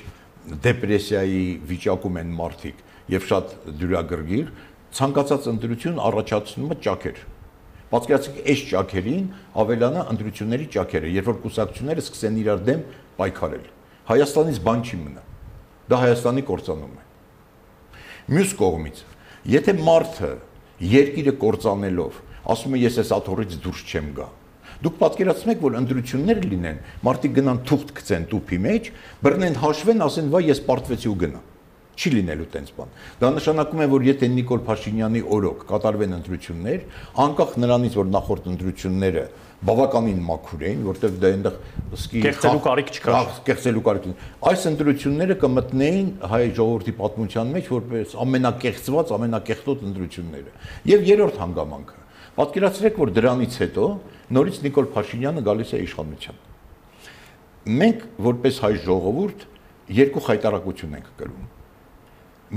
[0.64, 2.82] դեպրեսիայի վիճակում են մարդիկ
[3.14, 4.52] եւ շատ դյուրագրգիռ,
[4.94, 7.22] ցանկացած ընտրություն առաջացնում է ճակեր։
[7.94, 9.26] Պատկերացրեք, այս ճակերին
[9.64, 12.86] ավելանա ընտրությունների ճակերը, երբ որ կուսակցությունները սկսեն իրար դեմ
[13.20, 13.66] պայքարել։
[14.04, 15.22] Հայաստանից բան չի մնա։
[15.88, 17.04] Դա Հայաստանի կործանում է։
[18.34, 18.98] Մյուս կողմից,
[19.54, 20.32] եթե մարդը
[20.94, 22.18] երկիրը կործանելով
[22.54, 24.28] ասում է ես այս աթոռից դուրս չեմ գա,
[24.84, 28.92] դուք պատկերացնեք, որ ընտրություններ լինեն, մարդիկ գնան թուղթ գցեն տուփի մեջ,
[29.24, 31.44] բռնեն հաշվեն, ասեն, վայ ես պարտվեցի ու գնա
[31.94, 36.80] չի լինելու տենց բան։ Դա նշանակում է, որ եթե Նիկոլ Փաշինյանի օրոք կատարվեն ընտրություններ,
[37.24, 39.26] անկախ նրանից, որ նախորդ ընտրությունները
[39.64, 41.58] բավականին մաքուր էին, որտեղ դա այնտեղ
[41.98, 44.08] սկի կեղծելու կարիք չկար։ Կեղծելու կարիք։
[44.50, 50.56] Այս ընտրությունները կմտնեին հայ ժողովրդի պատմության մեջ որպես ամենակեղծված, ամենակեղտոտ ընտրությունները։
[50.94, 52.02] Եվ երրորդ հանգամանքը։
[52.34, 53.88] Պատկերացրեք, որ դրանից հետո
[54.34, 56.40] նորից Նիկոլ Փաշինյանը գալիս է իշխանության։
[57.64, 59.44] Մենք որպես հայ ժողովուրդ
[59.94, 61.46] երկու խայտարակություն ենք կրում։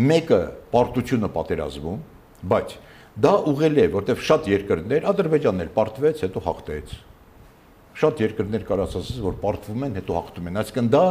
[0.07, 0.41] Մեկը
[0.73, 2.01] պարտությունը պատերազմում,
[2.53, 2.75] բայց
[3.17, 6.95] Դա ուղղել է, որտեվ շատ երկրներ, Ադրբեջանն էլ պարտվեց, հետո հաղթեց։
[7.97, 11.05] Շատ երկրներ կարաս ասես, որ պարտվում են, հետո հաղթում են։ Այսինքն դա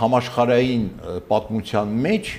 [0.00, 0.86] համաշխարային
[1.28, 2.30] պատմության մեջ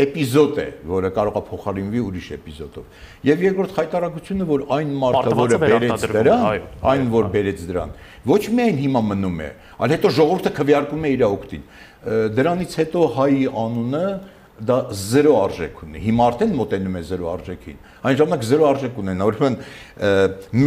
[0.00, 5.58] էպիզոդ է, որը կարող է փոխարինվի ուրիշ էպիզոդով։ Եվ երկրորդ խայտարակությունը, որ այն մարդը, որը
[5.60, 7.94] բերեց դրան, այն որ բերեց դրան,
[8.30, 11.66] ոչ միայն հիմա մնում է, այլ հետո ժողովուրդը քվեարկում է իր օգտին։
[12.40, 14.04] Դրանից հետո հայի անունը
[14.66, 17.78] դա 0 արժեք ունի։ Հիմա արդեն մոտենում է 0 արժեքին։
[18.10, 19.56] Այն ժամանակ 0 արժեք ունենա, ուրեմն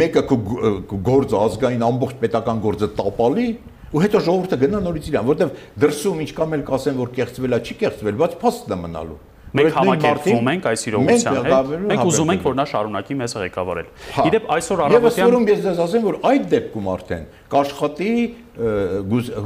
[0.00, 3.46] մեկը քո գործը ազգային ամբողջ պետական գործը տապալի
[3.94, 7.60] ու հետո ժողովուրդը գնա նորից իրան, որովհետև դրսում ինչ կամ էլ կասեն, որ կեղծվել է,
[7.62, 9.18] չի կեղծվել, բայց փաստն է մնալու։
[9.54, 13.92] Մենք համակերպվում ենք այս իրողության հետ։ Մենք ուզում ենք, որ նա շարունակի մեզ ղեկավարել։
[14.24, 18.14] Իդեպ այսօր առավոտյան Եվ այսօրում ես ձեզ ասեմ, որ այդ դեպքում արդեն կաշխատի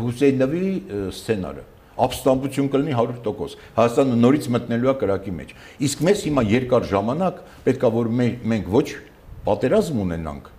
[0.01, 0.71] Հուսեյնովի
[1.13, 1.67] սցենարը
[2.07, 5.53] ապստամբություն կլինի 100%։ Հայաստանը նորից մտնելու է կրակի մեջ։
[5.89, 8.89] Իսկ մեզ հիմա երկար ժամանակ պետքա որ մենք ոչ
[9.49, 10.51] պատերազմ ունենանք,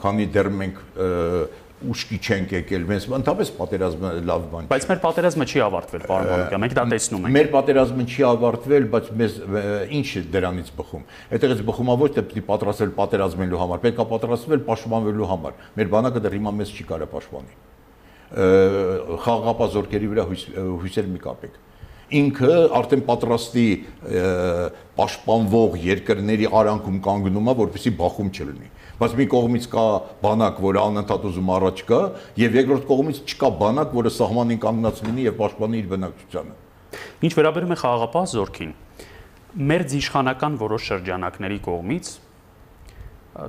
[0.00, 0.84] քանի դեռ մենք
[1.80, 6.28] ուշքի չենք եկել, մեզ ընդհանրապես պատերազմը լավ բան չէ։ Բայց մեր պատերազմը չի ավարտվել, պարոն
[6.30, 9.38] Մանուկյան, մենք դա տեսնում ենք։ Մեր պատերազմը չի ավարտվել, բայց մեզ
[9.96, 11.08] ինչ է դրանից բխում։
[11.40, 16.24] Այդտեղից բխումա ոչ թե պիտի պատրաստել պատերազմելու համար, պետք է պատրաստվել պաշտպանվելու համար։ Մեր բանակը
[16.28, 17.69] դեռ հիմա մեզ չի կարող պաշտպանի
[18.30, 21.58] խաղաղապահ զորքերի վրա հույս, հույսեր մի կապեք
[22.10, 23.64] ինքը արդեն պատրաստի
[24.98, 29.84] պաշտպանվող երկրների արանքում կանգնում է, որպեսզի բախում չլինի։ Բայց մի կողմից կա
[30.24, 32.00] բանակ, որը անընդհատ ուզում առաջ գա,
[32.40, 36.58] եւ երկրորդ կողմից չկա բանակ, որը սահմանին կանգնած լինի եւ պաշտպանի իր բնակչությանը։
[37.30, 38.74] Ինչ վերաբերում է խաղաղապահ զորքին,
[39.70, 42.10] մեր դիշխանական որոշ շրջանակների կողմից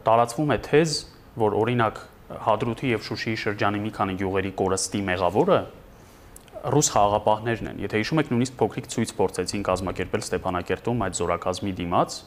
[0.05, 0.95] տարածվում է թեզ,
[1.41, 2.01] որ օրինակ
[2.45, 5.59] Հադրութի եւ Շուշիի շրջանի մի քանի գյուղերի կորստի մեղավորը
[6.71, 12.17] ռուս խաղաղապահներն են։ Եթե հիշում եք, նույնիսկ փոքրիկ ցույց փորձեցին կազմակերպել Ստեփանակերտում այդ զորակազմի դիմաց,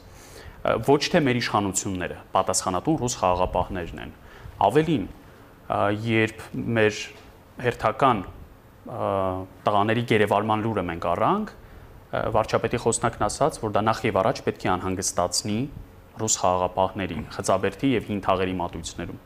[0.89, 4.15] ոչ թե մեր իշխանությունները, պատասխանատուն ռուս խաղաղապահներն են։
[4.65, 5.05] Ավելին,
[6.09, 6.43] երբ
[6.75, 6.99] մեր
[7.65, 8.25] հերթական
[9.65, 11.53] տղաների գերեվարման լուրը մենք առանք,
[12.35, 15.61] վարչապետի խոսնակն ասաց, որ դա նախ եւ առաջ պետք է անհանգստացնի
[16.21, 19.23] ռուս խաղաղապահների, խծաբերդի եւ հին թաղերի մատույցներում։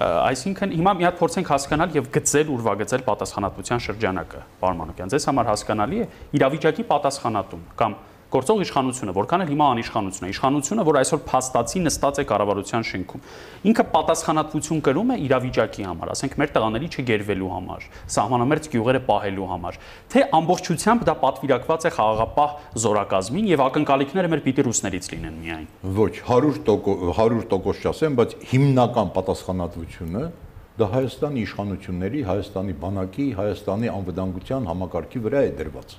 [0.00, 5.50] Այսինքն հիմա մի հատ փորձենք հասկանալ եւ գծել ուրվագծել պատասխանատվության շրջանակը, պարոն Մանուկյան։ Ձեզ համար
[5.52, 6.06] հասկանալի է
[6.38, 7.96] իրավիճակի պատասխանատուն կամ
[8.32, 13.24] գործող իշխանությունը, որքան էլ հիմա անիշխանություն է, իշխանությունը, որ այսօր փաստացի նստած է կառավարության շենքում,
[13.72, 19.80] ինքը պատասխանատվություն կրում է իրավիճակի համար, ասենք մեր տղաների չգերվելու համար, սահմանամերձ գյուղերը պահելու համար,
[20.12, 25.66] թե ամբողջությամբ դա պատվիրակված է խաղաղապահ զորակազմին եւ ակնկալիքները մեր պիտի ռուսներից լինեն միայն։
[26.00, 26.72] Ոչ, 100%
[27.12, 30.24] 100% չասեմ, բայց հիմնական պատասխանատվությունը
[30.72, 35.96] դա Հայաստանի իշխանությունների, Հայաստանի բանակի, Հայաստանի անվտանգության համակարգի վրա է դրված։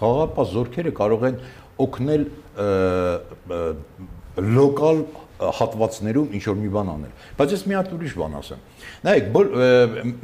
[0.00, 1.38] Խաղաղապահ զորքերը կարող են
[1.80, 2.24] օգնել
[4.40, 5.02] լոկալ
[5.40, 8.64] հատվածներում ինչ որ մի բան անել։ Բայց ես մի հատ ուրիշ բան ասեմ։
[9.06, 9.28] Նայեք,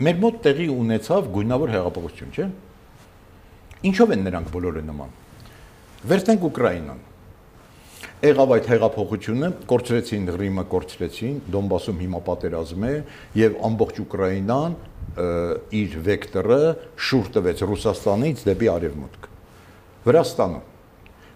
[0.07, 2.49] մեր մոտ տեղի ունեցավ գույնավոր հեղափոխություն, չէ՞։
[3.90, 5.14] Ինչով են նրանք բոլորը նման։
[6.07, 7.01] Վերցնենք Ուկրաինան։
[8.26, 12.92] Եղավ այդ հեղափոխությունը, կորցրեցին Ռիմը, կորցրեցին, Դոնբասում հիմա պատերազմ է
[13.36, 14.76] եւ ամբողջ Ուկրաինան
[15.80, 16.61] իր վեկտորը
[17.09, 19.28] շուր տվեց Ռուսաստանից դեպի արևմուտք։
[20.07, 20.61] Վրաստանը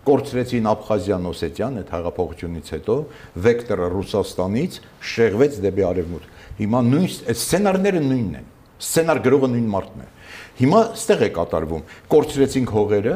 [0.06, 2.96] կորցրեցին Աբխազիան, Օսետիան այդ հեղափոխությունից հետո
[3.46, 4.78] վեկտորը Ռուսաստանից
[5.10, 8.48] շեղվեց դեպի արևմուտք։ Հիմա նույն այդ սցենարները նույնն են։
[8.80, 10.08] Սցենար գրողը նույն մարդն է։
[10.60, 13.14] Հիմա ստեղ է կատարվում։ Կորցրեցինք հողերը,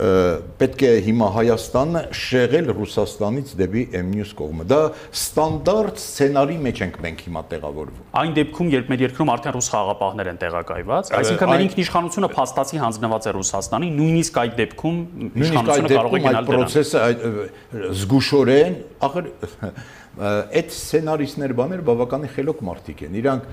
[0.00, 4.78] պետք է հիմա Հայաստանը շեղել Ռուսաստանից դեպի M-նյուս կողմը։ Դա
[5.20, 10.30] ստանդարտ սցենարի մեջ ենք մենք հիմա տեղավորվում։ Այն դեպքում, երբ մեր երկրում արդեն ռուս խաղապահներ
[10.30, 14.98] են տեղակայված, այսինքն մեր ինքնիշխանությունը փաստացի հանձնված է Ռուսաստանի, նույնիսկ այդ դեպքում
[15.44, 17.00] իշխանությունը կարող է գնալ դրան։ Այդ process-ը
[18.00, 18.78] զգուշորեն,
[19.10, 19.30] ախր
[20.18, 23.44] այդ սցենարիստներ բաներ բավականին խելոք մարդիկ են։ Իրանք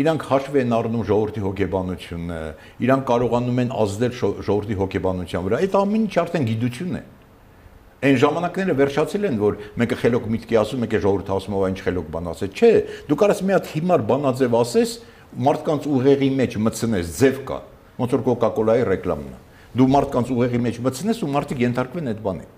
[0.00, 2.38] իրանք հաշվի են առնում ժողովրդի հոգեբանությունը,
[2.86, 7.02] իրանք կարողանում են ազդել ժողովրդի հոգեբանության վրա։ Այդ ամեն ինչ արդեն գիտություն է։
[8.06, 12.10] Այն ժամանակները վերջացել են, որ մեկը խելոք միտքի ասում, մեկը ժողովուրդը ասում, ով ինչ խելոք
[12.16, 12.72] բան ասեց։ Չէ,
[13.08, 14.92] դու կարաս մի հատ հիմար բանաձև ասես,
[15.46, 17.58] մարդկանց ուղեղի մեջ մտցնես, ձև կա,
[17.96, 19.40] ոնց որ Coca-Cola-ի ռեկլամն է։
[19.80, 22.55] Դու մարդկանց ուղեղի մեջ մտցնես ու մարդիկ ենթարկվեն այդ բանին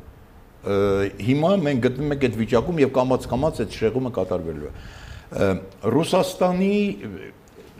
[0.68, 4.72] հիմա մենք գտնվում ենք այդ վիճակում եւ կամած-կամած այդ շեղումը կատարվելու է։
[5.94, 6.74] Ռուսաստանի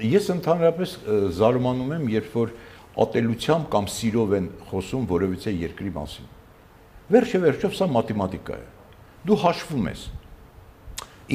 [0.09, 0.95] ես ընդհանրապես
[1.39, 2.53] զարմանում եմ, երբ որ
[2.99, 6.31] ատելությամբ կամ սիրով են խոսում որևիցե երկրի մասին։
[7.09, 8.65] Վերջը վերջով սա մաթեմատիկա է։
[9.29, 10.03] Դու հաշվում ես։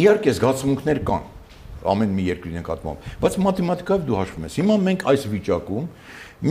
[0.03, 1.29] Իհարկե զգացմունքներ կան
[1.93, 5.87] ամեն մի երկրի նկատմամբ, բայց մաթեմատիկայով դու հաշվում ես։ Հիմա մենք այս վիճակում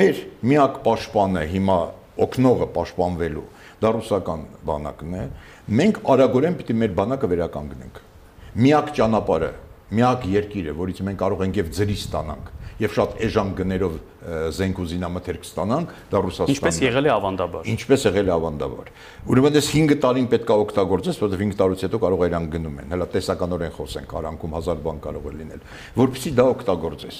[0.03, 0.21] մեր
[0.53, 1.79] միակ պաշտպանը հիմա
[2.27, 3.47] օկնողը պաշտպանվելու
[3.83, 5.23] դա ռուսական բանակն է,
[5.83, 8.01] մենք արագորեն պիտի մեր բանակը վերականգնենք։
[8.63, 9.53] Միակ ճանապարհը,
[9.99, 12.51] միակ երկիրը, որից մենք կարող ենք եւ ձրի ստանանք,
[12.81, 13.99] եւ շատ էժան գներով
[14.57, 18.91] զենք ու զինամթերք ստանանք, դա Ռուսաստանն Ինչպես եղել է ավանդաբար։ Ինչպես եղել է ավանդաբար։
[19.33, 22.81] Ուրեմն այս 5 տարին պետք է օգտագործես, որովհետեւ 5 տարուց հետո կարող է իրան գնում
[22.83, 25.65] են։ Հələ տեսականորեն խոսենք, արանքում 1000 բան կարող է լինել,
[25.99, 27.19] որpիսի դա օգտագործես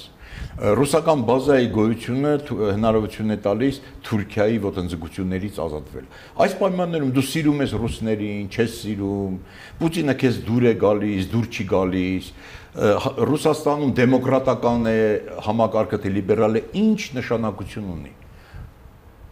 [0.77, 6.07] ռուսական բազայի գոյությունը հնարավորություն է տալիս Թուրքիայի ոտնձգություններից ազատվել։
[6.45, 9.37] Այս պայմաններում դու սիրում ես ռուսներին, չես սիրում,
[9.81, 12.29] Պուտինը քեզ դուր է գալիս, դուր չի գալիս,
[12.73, 14.99] Ռուսաստանում դեմոկրատական է
[15.45, 18.13] համակարգը թե լիբերալ է, ինչ նշանակություն ունի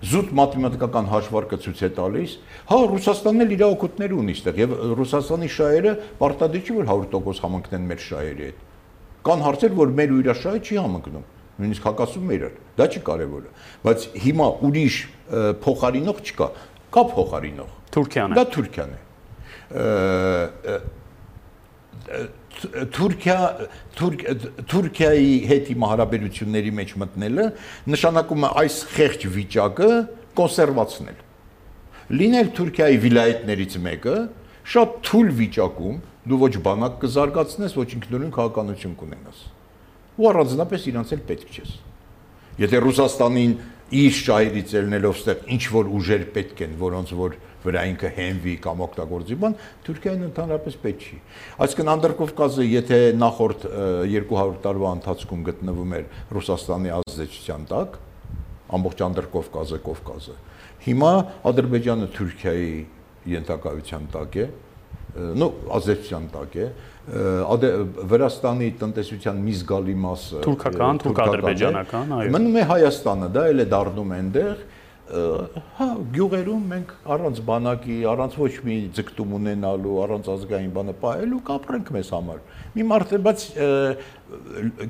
[0.01, 2.31] զուտ մաթեմատիկական հաշվարկը ցույց է տալիս,
[2.71, 7.85] հա Ռուսաստանն էլ իր օգուտներ ունի այստեղ եւ Ռուսաստանի շահերը պարտադիր չի որ 100% համընկնեն
[7.91, 8.63] մեր շահերի հետ։
[9.29, 11.27] Կան հարցեր, որ մեր ու իր շահը չի համընկնում
[11.61, 13.51] նույնիսկ հակասում է իրար։ Դա չի կարևորը։
[13.85, 14.95] Բայց հիմա ուրիշ
[15.61, 16.47] փոխարինող չկա։
[16.91, 18.99] Կա փոխարինող։ Թուրքիան է։ Դա Թուրքիան է։
[22.95, 23.37] Թուրքիա
[24.71, 27.45] Թուրքիայի հետ իմ հարաբերությունների մեջ մտնելը
[27.93, 29.89] նշանակում է այս խեղճ վիճակը
[30.39, 31.21] կոնսերվացնել։
[32.21, 34.15] Լինել Թուրքիայի վիլայետներից մեկը
[34.71, 39.39] շատ թույլ վիճակում դու ոչ բանակ կզարգացնես, ոչ ինքնուրույն քաղաքականություն կունենաս։
[40.21, 41.71] Ու առանձնապես իրանց էլ պետք չես։
[42.61, 43.53] Եթե Ռուսաստանին
[43.91, 48.83] իր շահերից ելնելով ստեղ ինչ որ ուժեր պետք են, որոնց որ վրա ինքը հենվի կամ
[48.85, 49.55] օգտագործի բան,
[49.85, 51.17] Թուրքիային ընդհանրապես պետք չի։
[51.65, 53.67] Այսինքն Անդրկովկազը, եթե նախորդ
[54.11, 56.05] 200 տարվա ընթացքում գտնվում էր
[56.37, 57.99] Ռուսաստանի ազդեցության տակ,
[58.71, 60.35] ամբողջ Անդրկովկազը, Կովկազը,
[60.81, 61.13] հիմա
[61.51, 62.73] Ադրբեջանը Թուրքիայի
[63.31, 64.45] ենթակայության տակ է,
[65.11, 66.67] նո ազդեցության տակ է
[68.11, 74.13] Վրաստանի տնտեսության մի զգալի մասը թուրքական, թուրք-ադրբեջանական, այո։ Մնում է Հայաստանը, դա էլ է դառնում
[74.17, 74.61] այնտեղ
[75.11, 81.91] հա գյուղերում մենք առանց բանակի, առանց ոչ մի ձգտում ունենալու, առանց ազգային բանը ողելու կապրենք
[81.97, 82.43] մեզ համար։
[82.77, 83.47] Մի մարդ է, բայց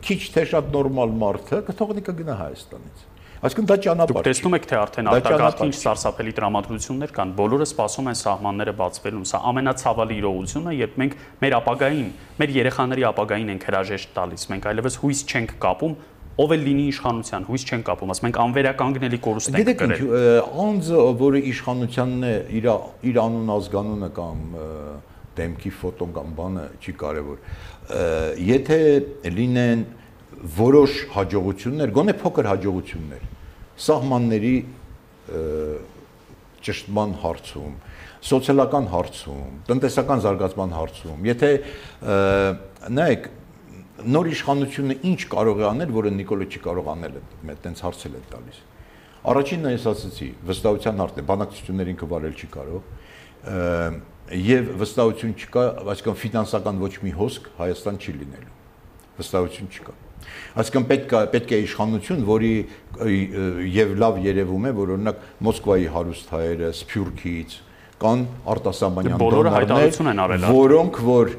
[0.05, 3.07] քիչ թե շատ նորմալ մարդը կթողնի կգնա Հայաստանից։
[3.41, 8.09] Այսինքն դա ճանապարհ։ Դուք տեսնում եք թե արդեն արտակարգ ինչ սարսափելի դրամատրություններ կան։ Բոլորը սպասում
[8.11, 14.13] են սահմանները բացվելուն։ Սա ամենացավալի իրողությունը, երբ մենք մեր ապագային, մեր երեխաների ապագային ենք հրաժեշտ
[14.21, 15.97] տալիս։ Մենք այլևս հույս չենք կապում
[16.41, 20.99] ով էլ լինի իշխանության, հույս չեն կապում, ասում ենք անվերականգնելի կորուստ ենք գրել։ Գիտեք անձը,
[21.21, 22.67] որը իշխանությանն է, իր
[23.11, 24.43] իր անուն ազգանունը կամ
[25.37, 27.37] դեմքի ֆոտոն կամ բանը չի կարևոր։
[28.51, 28.79] Եթե
[29.37, 29.83] լինեն
[30.57, 33.23] որոշ հաջողություններ, գոնե փոքր հաջողություններ,
[33.85, 34.55] սահմանների
[36.61, 37.75] ճշտման հարցում,
[38.21, 41.51] սոցիալական հարցում, տնտեսական զարգացման հարցում, եթե
[42.97, 43.29] նայեք
[44.05, 47.17] նոր իշխանությունը ինչ կարող է անել, որը Նիկոլը չի կարող անել,
[47.51, 48.61] այտենց հարցել է տալիս։
[49.21, 52.81] Առաջինն ես ասացի, վստահության հարցն է, բանակցություններին կվարել չի կարող
[54.31, 58.55] եւ վստահություն չկա, այսինքն ֆինանսական ոչ մի հոսք Հայաստան չի լինելու։
[59.21, 59.95] Վստահություն չկա։
[60.61, 62.51] Այսինքն պետք է պետք է իշխանություն, որի
[63.75, 67.55] եւ լավ երևում է, որ օրինակ Մոսկվայի հարուստ հայերը Սփյուռքից
[68.01, 71.33] կան արտասահմանյան դոնորներ, որոնք որ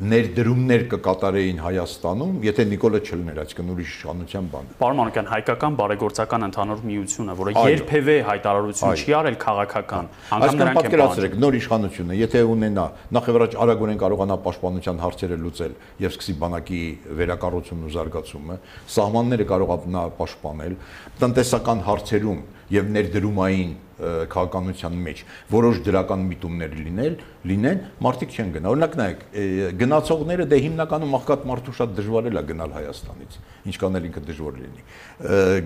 [0.00, 6.80] ներդրումներ կկատարեին Հայաստանում, եթե Նիկոլը չլներ, այսինքն ուրիշ իշխանության բան։ Պարոն Մանուկյան, հայկական բարեգործական ընդհանուր
[6.88, 12.86] միությունը, որը երբևէ հայտարարություն չի արել քաղաքական, անգամ նրանք են պատկերացրեք նոր իշխանությունը, եթե ունենա
[13.20, 16.82] նախ եւ առաջ արագորեն կարողանա պաշտպանության հարցերը լուծել եւ սկսի բանակի
[17.20, 18.58] վերակառուցումն ու զարգացումը,
[18.96, 20.74] սահմանները կարողանա պաշտպանել,
[21.20, 23.70] տնտեսական հարցերում եւ ներդրումային
[24.00, 27.16] քաղաքականության մեջ որոշ դրական միտումներ լինել,
[27.50, 29.24] լինեն, մարդիկ չեն գնա։ Օրինակ նայեք,
[29.80, 33.38] գնացողները դե հիմնականում աղքատ մարդու շատ դժվար է գնալ Հայաստանից,
[33.70, 34.82] ինչքան էլ ինքը դժվար լինի։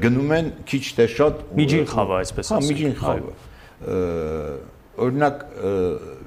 [0.05, 3.32] Գնում են քիչ թե շատ միջին խավը, այսպես ասած։ Հա, միջին խավը։
[5.05, 5.41] Օրինակ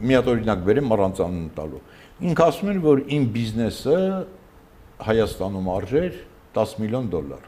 [0.04, 1.84] մի հատ օրինակ բերեմ առանց անուն տալու։
[2.28, 4.00] Ինքը ասում են, որ իմ բիզնեսը
[5.08, 6.16] Հայաստանում արժեր
[6.58, 7.44] 10 միլիոն դոլար։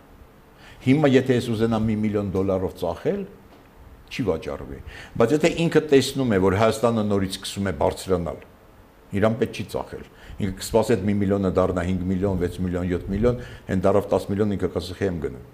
[0.86, 3.24] Հիմա եթե ես ուզենամ 1 միլիոն դոլարով ծախել,
[4.10, 4.80] չի վաճառվի։
[5.20, 8.42] Բայց եթե ինքը տեսնում է, որ Հայաստանը նորից սկսում է բարձրանալ,
[9.20, 10.04] իրան պետք չի ծախել։
[10.40, 14.30] Ինքը կսպասի այդ 1 միլիոնը դառնա 5 միլիոն, 6 միլիոն, 7 միլիոն, հեն դարավ 10
[14.34, 15.48] միլիոն ինքը կասի եմ գնում։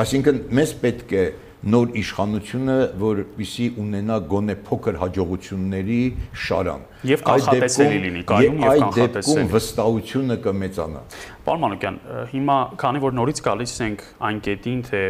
[0.00, 1.22] Այսինքն մեզ պետք է
[1.60, 5.98] նոր իշխանությունը, որպիսի ունենա գոնե փոքր հաջողությունների
[6.44, 11.02] շարան։ Եվ կանխատեսելի լինի, կայուն եւ կանխատեսելի։ Այդ դեպքում վստահությունը կմեծանա։
[11.48, 11.98] Պարոն Մանուկյան,
[12.32, 15.02] հիմա քանի որ նորից գալիս ենք այն կետին, թե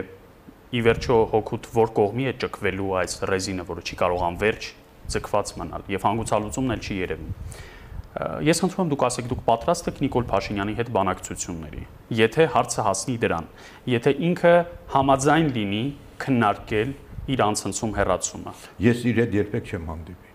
[0.71, 4.69] ի վերջո հոգուտ որ կողմի է ճկվելու այս ռեզինը, որը չի կարող անverջ
[5.11, 7.33] ձգված մնալ եւ հանգուցալուծումն էլ չի երևում։
[8.47, 11.83] Ես խնդրում եմ դուք ասեք, դուք պատրաստ եք Նիկոլ Փաշինյանի հետ բանակցությունների։
[12.21, 13.47] Եթե հարցը հասնի դրան,
[13.91, 14.55] եթե ինքը
[14.95, 15.85] համաձայն լինի
[16.25, 16.91] քննարկել
[17.31, 18.55] իր անցնցում հերացումը։
[18.87, 20.31] Ես իր հետ երբեք չեմ հանդիպի։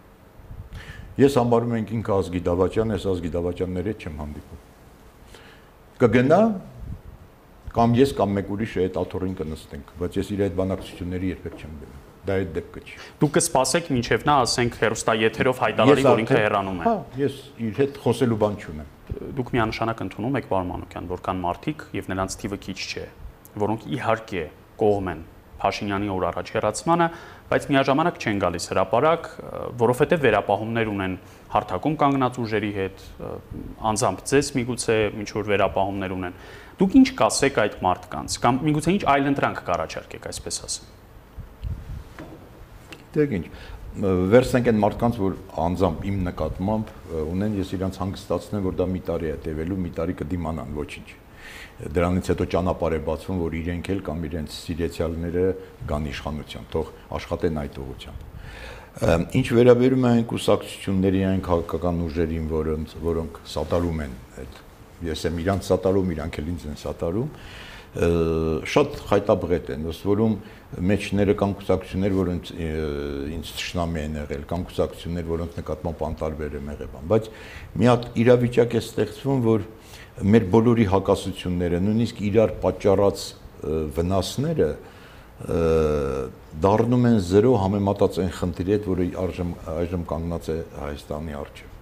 [1.25, 4.63] Ես համարում եմ ինքը ազգի դավաճան, ես ազգի դավաճանների հետ չեմ հանդիպում։
[5.95, 6.39] Կգնա
[7.75, 11.73] կամ ես կամ մեկ ուրիշը այդ աթոռին կնստենք, բայց ես իր այդ բանակցությունների երբեք չեմ
[11.81, 16.39] գնում։ Դա այդ դեպքը չի։ Դուք կսպասեք մինչև նա ասենք հերոստա եթերով հայտարարի, որ ինքը
[16.39, 18.89] հեռանում է։ Հա, ես իր հետ խոսելու բան չունեմ։
[19.35, 23.05] Դուք միանշանակ ընդունում եք Վարման Մանուկյան, որ կան մարդիկ եւ նրանց թիվը քիչ չէ,
[23.61, 24.45] որոնք իհարկե
[24.81, 25.21] կողմ են
[25.55, 27.05] Փաշինյանի օր առաջ հերացմանը,
[27.49, 29.29] բայց միաժամանակ չեն գալիս հրաապարակ,
[29.79, 31.15] որովհետև վերապահումներ ունեն
[31.53, 33.05] հարթակում կանգնած ուժերի հետ,
[33.91, 36.37] անձամբ ձեզ միգուցե ինչ որ վերապահումներ ունեն։
[36.75, 40.93] Դուք ինչ կասեք այդ մարդկանց կամ միգուցե ինչ այլ ընտրանք կառաջարկեք, այսպես ասեմ։
[43.15, 43.45] Դեք ինչ
[43.95, 46.89] վերցնենք այն մարդկանց, որ անձամբ իմ նկատմամբ
[47.31, 51.07] ունեն, ես իրանց հանգստացնեմ, որ դա մի տարի է տևելու, մի տարի կդիմանան, ոչինչ։
[51.95, 55.45] Դրանից հետո ճանապարհ է բացվում, որ իրենք էլ կամ իրենց սիրեցյալները
[55.87, 58.19] գան իշխանության, թող աշխատեն այդ ուղղությամբ։
[59.39, 64.64] Ինչ վերաբերում է այն կուսակցությունների, այն քաղաքական ուժերին, որոնց որոնք սատարում են այդ
[65.03, 67.29] ես եմ իրանց սատարում, իրանք էլ ինձ են սատարում,
[67.95, 70.33] շատ խայտաբղետ են, ըստ որում
[70.89, 72.49] մեջները կան կուսակցություններ, որոնց
[73.35, 77.29] ինձ ճշնամի են եղել, կան կուսակցություններ, որոնց նկատմամբ անտարբեր եմ եղել, բայց
[77.79, 79.63] մի հատ իրավիճակ է ստեղծվում, որ
[80.35, 83.23] մեր բոլորի հակասությունները, նույնիսկ իրար պատճառած
[83.95, 84.69] վնասները
[86.63, 89.07] դառնում են 0 համեմատած այն խնդրի հետ, որը
[89.75, 91.74] այժմ կանգնած է Հայաստանի առջև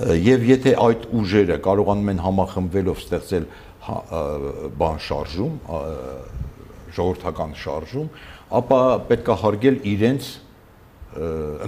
[0.00, 3.46] եւ եթե այդ ուժերը կարողանում են համախմբվելով ստեղծել
[3.84, 3.96] հա,
[4.80, 5.56] բան շարժում,
[6.96, 8.06] ժողովրդական շարժում,
[8.56, 8.78] ապա
[9.10, 10.28] պետք է հարգել իրենց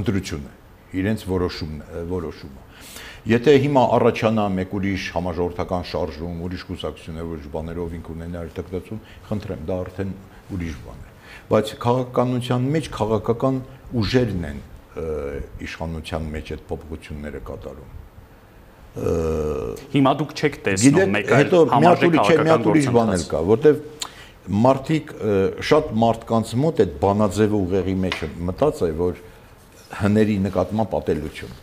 [0.01, 0.53] ընտրությունը,
[1.05, 2.63] իրենց որոշումն որոշումը։
[3.25, 9.65] Եթե հիմա առաջանա մեկ ուրիշ համաժողովրդական շարժում, ուրիշ կուսակցություններ, ուրիշ բաներով ինք ունենա արտադրություն, խնդրեմ,
[9.69, 10.15] դա արդեն
[10.55, 11.13] ուրիշ բան է։
[11.49, 13.61] բայց քաղաքականության մեջ քաղաքական
[14.05, 14.65] ուժերն են
[15.65, 18.04] իշխանության մեջ այդ փոփոխությունները կատարում
[18.95, 23.83] հիմա դուք չեք տեսնում մեկ այլ համաժեք քաղաքական գործընթաց կա որտեվ
[24.65, 25.13] մարդիկ
[25.71, 29.23] շատ մարդկանց մոտ այդ բանաձևը ուղեղի մեջ մտած է որ
[30.05, 31.63] հների նկատմամբ պատելություն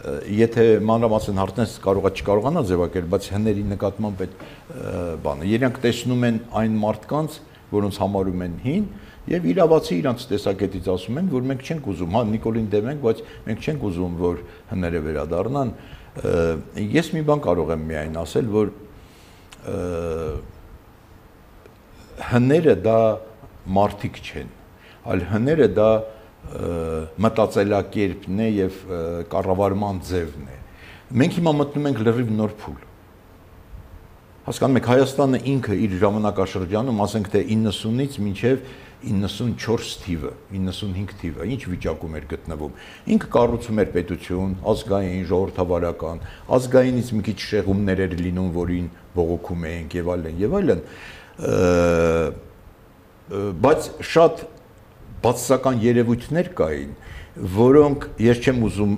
[0.00, 4.36] եթե մանրամասն հարցնես կարողա չկարողանա ձևակերպել, բայց հների նկատմամբ այդ
[5.26, 7.36] բանը։ Երենք տեսնում են այն մարդկանց,
[7.74, 8.86] որոնց համարում են հին,
[9.30, 13.20] եւ իրավացի իրանց տեսակետից ասում են, որ մենք չենք ուզում, հա Նիկոլին դեմ ենք, բայց
[13.50, 15.74] մենք չենք ուզում, որ հները վերադառնան։
[16.18, 18.72] Ես մի բան կարող եմ միայն ասել, որ
[22.30, 23.00] հները դա
[23.70, 24.50] մարդիկ չեն,
[25.06, 25.90] այլ հները դա
[27.20, 28.78] մտածելակերպն է եւ
[29.30, 30.58] կառավարման ձևն է։
[31.20, 32.78] Մենք հիմա մտնում ենք լրիվ նոր փուլ։
[34.50, 38.62] Հասկանում եք Հայաստանը ինքը իր ժամանակաշրջանում, ասենք թե 90-ից մինչև
[39.00, 42.72] 94 թիվը, 95 թիվը, ինչ վիճակում էր գտնվում։
[43.14, 46.22] Ինքը կառուցում էր պետություն, ազգային, ժողովրդավարական,
[46.56, 50.82] ազգայինից մի քիչ շեղումներ էր լինում, որին բողոքում էինք եւ այլն եւ այլն։
[53.64, 54.44] Բայց շատ
[55.24, 56.92] բացասական երևույթներ կային,
[57.40, 58.94] որոնք ես չեմ ուզում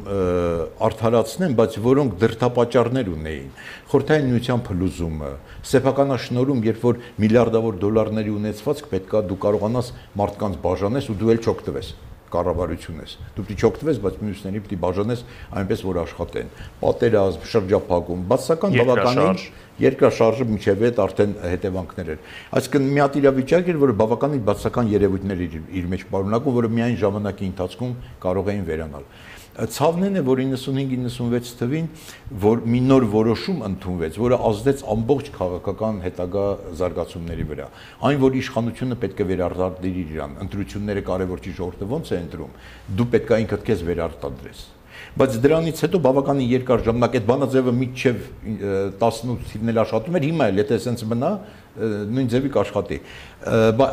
[0.82, 3.51] արդարացնեմ, բայց որոնք դրդապատճառներ ունեին։
[3.93, 5.32] Խորհրդային միության փլուզումը,
[5.72, 11.93] սեփականաշնորհում, երբ որ միլիարդավոր դոլարների ունեցվածք պետքա դու կարողանաս մարդկանց բաժանես ու դու էլ չօգտվես
[12.32, 15.24] կառավարություն ես։ Դու պիտի չօգտվես, բայց մյուսների պիտի բաժանես
[15.61, 19.43] այնպես որ աշխատեն։ Պատերազմ, շրջափակում, բացական բավականին
[19.80, 22.24] երկրաշարժը միջև այդ արդեն հետևանքներ էր։
[22.60, 26.98] Այսինքն մի հատ իրավիճակ էր, որը բավականին բացական երևույթներ իր, իր մեջ պարունակում, որը միայն
[27.02, 29.06] ժամանակի ընթացքում կարող էին վերանալ։
[29.52, 31.88] Ցավն է, որ 95-96 թվին
[32.40, 36.44] որ մի նոր որոշում ընդունվեց, որը ազդեց ամբողջ քաղաքական հետագա
[36.80, 37.68] զարգացումների վրա։
[38.08, 42.56] Այն, որ իշխանությունը պետք է վերարտադրի իրան, ընտրությունները կարևոր չի ժողովուրդը ոնց է ընտրում,
[42.96, 44.64] դու պետք է ինքդ քեզ վերարտադրես
[45.12, 48.22] բայց դրանից հետո բավականին երկար ժամանակ այդ բանաձևը միջև
[49.02, 51.30] 18 թիվն էլ աշխատում էր հիմա էլ եթե սենց մնա
[51.72, 52.98] նույն ձևի կաշխատի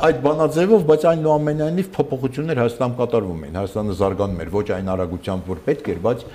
[0.07, 5.61] այդ բանաձևով բայց այնուամենայնիվ փոփոխություններ Հայաստանում կատարվում էին Հայաստանը զարգանում էր ոչ այն արագությամբ որ
[5.67, 6.25] պետք էր բայց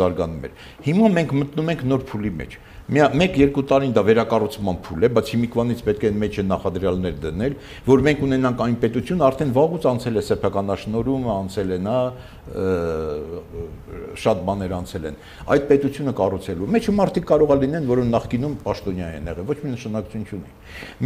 [0.00, 5.06] զարգանում էր հիմա մենք մտնում ենք նոր փուլի մեջ մեկ երկու տարին դա վերակառուցման փուլ
[5.06, 7.54] է, բայց հիմիկվանից պետք է մեջը նախադրյալներ դնել,
[7.88, 11.96] որ մենք ունենանք այն պետություն, արդեն վաղուց անցել է սեփականաշնորհումը, անցել է նա
[12.44, 15.16] շատ բաներ անցել են։
[15.54, 19.72] Այդ պետությունը կառուցելու մեջը մարդիկ կարող է լինեն, որոնք նախկինում պաշտոնյա են եղել, ոչ մի
[19.74, 20.52] նշանակություն չունի։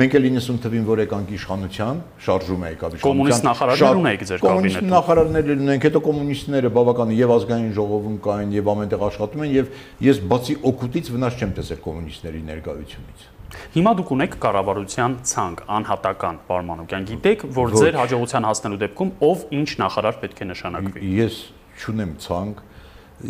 [0.03, 4.43] Մենք էլ 90 թվին որ եկանք իշխանության, շարժում է եկավ իշխանության։ Կոմունիստ նախարարներ ունեիք ձեր
[4.43, 9.57] կաբինետում։ Կոմունիստ նախարարներ ունենք, հետո կոմունիստները բավական եւ ազգային ժողովում կային եւ ամենտեղ աշխատում են
[9.59, 9.73] եւ
[10.09, 13.38] ես բացի օկուտից վնաս չեմ տեսել կոմունիստների ներկայությունից։
[13.75, 19.69] Հիմա դուք ունեք կառավարության ցանկ, անհատական Պարմանուկյան։ Գիտեք, որ ձեր հաջողության հասնելու դեպքում ով ինչ
[19.83, 21.39] նախարար պետք է նշանակվի։ Ես
[21.79, 22.63] չունեմ ցանկ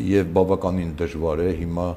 [0.08, 1.88] եւ բավականին դժվար է հիմա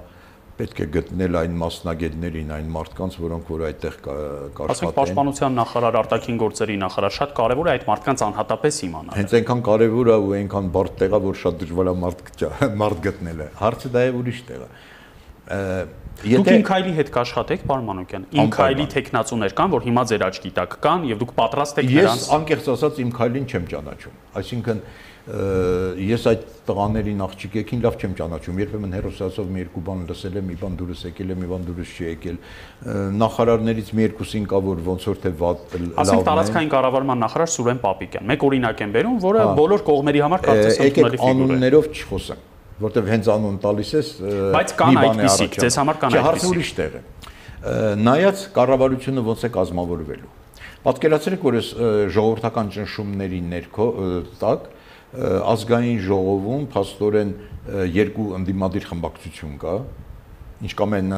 [0.61, 6.39] պետք է գտնել այն մասնագետներին, այն մարդկանց, որոնք որ այդտեղ կաշխատեն։ Ասենք պաշտպանության նախարար, արտաքին
[6.41, 10.69] գործերի նախարար, շատ կարևոր է այդ մարդկանց անհատապես իմանալ։ Հենց այնքան կարևոր է ու այնքան
[10.75, 12.21] բարդ տեղ է, որ շատ դժվար է մարդ
[12.81, 14.69] մարդ գտնելը։ Հարցը դա է ուրիշ տեղ է։
[16.21, 20.75] Եթե Դուք Ինքայլի հետ կաշխատեք, պարոն Մանուկյան։ Ինքայլի տեխնացուներ կան, որ հիմա ձեր աչքի տակ
[20.85, 24.83] կան եւ դուք պատրաստ եք նրանց։ Ես անկեղծ ասած իմ քայլին չեմ ճանաչում։ Այսինքն
[25.21, 30.55] ես այդ տղաներին աղջիկեքին լավ չեմ ճանաչում։ Երբեմն հերոսացով մի երկու բան լսել եմ, մի
[30.61, 32.39] բան դուրս եկել է, մի բան դուրս չի եկել։
[33.21, 37.51] Նախարարներից մի երկուսին կա որ ոնց որ թե վատ լավն է։ Ասենք տարածքային կառավարման նախարար
[37.53, 41.91] Սուրեն Պապիկյան։ Մեկ օրինակ եմ բերում, որը բոլոր կողմերի համար կարծես ընդունելի ֆիգուր է։ Անուններով
[42.01, 42.49] չխոսեմ
[42.81, 44.11] որտեվ հենց անուն տալիս ես
[44.55, 47.01] բայց կան այդպիսիք ձեզ համար կան այդպիսիք հարցը ուրիշ տեղ է
[48.01, 50.31] նայած կառավարությունը ոնց է կազմավորվելու
[50.81, 51.71] պատկերացրեք որ ես
[52.15, 53.87] ժողովրդական ճնշումների ներքո
[54.41, 54.69] տակ
[55.51, 57.33] ազգային ժողովում փաստորեն
[58.01, 59.75] երկու ընդդիմադիր խմբակցություն կա
[60.61, 61.13] ինչ կամ են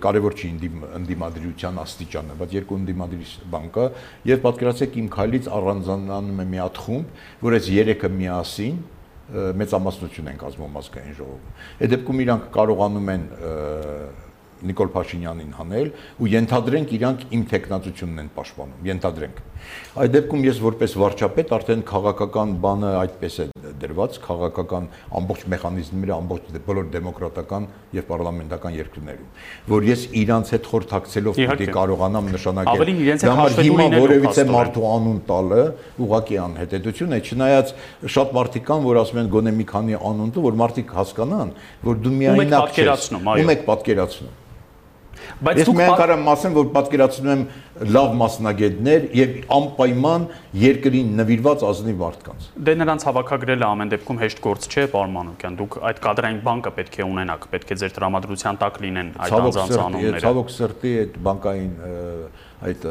[0.00, 0.48] կարևոր չի
[0.96, 3.84] ընդդիմադրության աստիճանը, բայց երկու ընդդիմադրի բան կա
[4.30, 8.78] եւ պատկերացրեք իմ քայլից առանձնանում է մի հատ խումբ, որ այս երեքը միասին
[9.26, 13.24] մեծամասնություն են կազմում ազգային ժողովում։ Այդ դեպքում իրանք կարողանում են
[14.66, 15.88] Նիկոլ Փաշինյանին հանել
[16.22, 19.40] ու ենթադրենք իրանք իմ տեխնացությունն են պաշտպանում, ենթադրենք։
[19.96, 23.46] Այդ դեպքում ես որպես վարչապետ արդեն քաղաքական բանը այդպես է
[23.76, 24.84] դրված, քաղաքական
[25.20, 29.30] ամբողջ մեխանիզմները ամբողջ դե- բոլոր դեմոկրատական եւ պարլամենտական երկրներում,
[29.72, 32.80] որ ես իրանց հետ խորհրդակցելով պիտի կարողանամ նշանակել։
[33.26, 35.62] հետ հաշվետու լինել որևիցե մարդու անուն տալը
[36.06, 37.74] ուղակի անհետեթություն է, չնայած
[38.16, 41.48] շատ մարդիկ կան, որ ասում են գոնե մի քանի անուն տու, որ մարդիկ հասկանան,
[41.86, 44.34] որ դու միայնակ չես։ Ում եք պատկերացնում, այո։ Ում եք պատկերացնում
[45.46, 47.42] Բայց դուք միայն կարամ ասեմ, որ պատկերացնում եմ
[47.96, 50.26] լավ մասնագետներ եւ անպայման
[50.62, 55.78] երկրին նվիրված ազնիվ մարդկանց։ Դե նրանց հավաքագրելը ամեն դեպքում հեշտ գործ չէ, պարոն Մանուկյան։ Դուք
[55.90, 60.22] այդ կադրային բանկը պետք է ունենաք, պետք է ձեր տրամադրության տակ լինեն այդ անձանց անունները։
[60.24, 61.72] Ցավոք սրտի այդ բանկային
[62.56, 62.84] այդ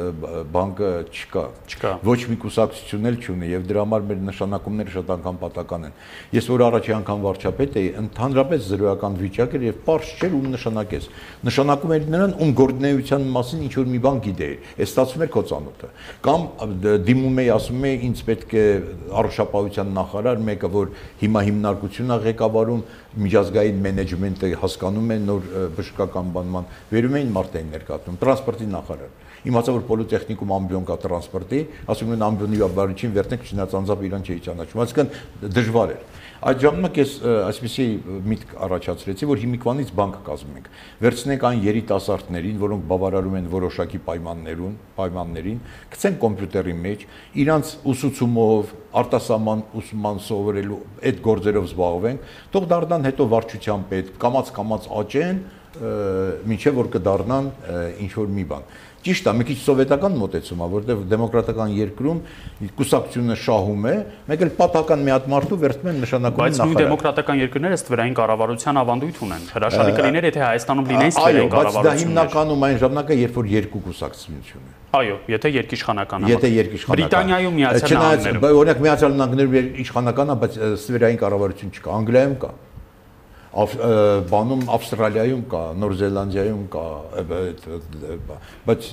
[0.53, 5.39] բանկը չկա։ Չկա։ Ոչ մի կուսակցություն էլ չունի եւ դրա համար մեր նշանակումները շատ անգամ
[5.41, 5.95] պատական են։
[6.36, 11.07] Ես որ առաջի անգամ վարչապետ էի, ընդհանրապես զրոյական վիճակ էր եւ པարզ չէր ում նշանակես։
[11.49, 15.43] Նշանակում էր նրան ում գործնեայության մասին ինչ որ մի բան գիտեի։ Այս ստացվում էր քո
[15.49, 15.89] ծանոթը։
[16.26, 16.45] Կամ
[17.09, 18.66] դիմում էի, ասում էի, ինձ պետք է
[19.22, 20.93] առողջապահության նախարար, մեկը որ
[21.26, 22.86] հիմա հիմնարկություն է ղեկավարում,
[23.16, 25.45] միջազգային մենեջմենտը հասկանում է նոր
[25.78, 29.13] բժշկական բանման, վերում էին մարտային ներկայացնում, տրանսպորտի նախարար
[29.45, 31.59] իմացա որ պոլիտեխնիկում ամբիոն կա տրանսպորտի,
[31.93, 35.11] ասում են ամբիոնի վարչին վերտնեք չնայած անձամբ իրան չէի ճանաչում, այսինքն
[35.53, 36.01] դժվար էր։
[36.46, 37.86] Այդ ժամանակ ես այսպեսի
[38.30, 40.68] միտք առաջացրեցի, որ հիմիկվանից բանկ կազմենք։
[41.02, 45.64] Վերցնենք այն երիտասարդներին, որոնք բավարարում են որոշակի պայմաններուն, պայմաններին,
[45.96, 47.08] գցենք կոմպյուտերի մեջ,
[47.46, 55.46] իրանց ուսուցումով, արտասահման ուսման սովորելու այդ գործերով զբաղվենք, թող դառնան հետո վարչության պետ, կամած-կամած աճեն,
[55.76, 57.48] ինչեւ որ կդառնան
[58.06, 58.68] ինչ որ մի բան։
[59.06, 62.22] Ճիշտ է, մի քիչ սովետական մոտեցում է, որտեղ դեմոկրատական երկրում
[62.80, 63.93] կուսակցությունը շահում է,
[64.32, 68.18] մեկ էլ պատական մի հատ մարդու վերցնում են նշանակում նախարար։ Բայց նույն դեմոկրատական երկրները ստվերային
[68.18, 72.78] կառավարության ավանդույթ ունեն։ Հրաշալի կլիներ, եթե Հայաստանում լինեին ստվերային կառավարություն։ Այո, բայց դա հիմնականում այն
[72.82, 77.99] ժամանակ է, երբ որ երկու կուսակցություն է։ Այո, եթե երկիշխանական է։ Եթե երկիշխանական։ Բրիտանիայում միացյալ
[77.99, 82.51] նահանգներում։ Օրինակ միացյալ նահանգներում իշխանական է, բայց ստվերային կառավարություն չկա։ Անգլիայում կա
[83.56, 86.86] բանում Ավստրալիայում կա, Նոր Զելանդիայում կա,
[88.68, 88.88] բայց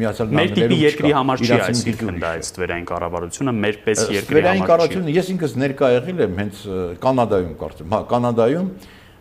[0.00, 4.02] միացյալ նահանգներում չկա։ Մեր տիպի երկրի համար չի այսինքն դա այս ստվերային կառավարությունը մեր պես
[4.02, 6.64] երկրի համար չի։ Ստվերային կառավարությունը ես ինքս ներկա եղել եմ հենց
[7.06, 8.68] Կանադայում կարծեմ, հա, Կանադայում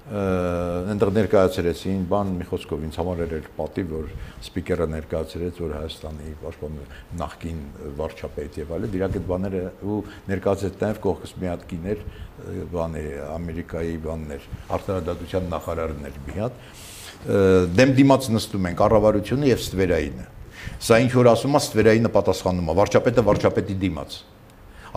[0.10, 4.07] այնտեղ ներկայացրեցին բան մի խոսքով ինձ համար էր պատիվ որ
[4.41, 6.80] սպիկերը ներկայացրեց որ Հայաստանի պաշտպան
[7.20, 7.60] նախկին
[7.99, 9.99] վարչապետ եւ այլն իրակ այդ բաները ու
[10.32, 12.01] ներկայացրեց նաև կողքս մի հատ կիներ
[12.74, 13.05] բանի
[13.38, 14.49] Ամերիկայի բաններ
[14.80, 16.60] արտարադատության նախարարներ մի հատ
[17.78, 20.28] դեմ դիմաց նստում են կառավարությունը եւ ստվերայինը
[20.89, 24.20] սա ինչ որ ասում է ստվերայինը պատասխանում է վարչապետը վարչապետի դիմաց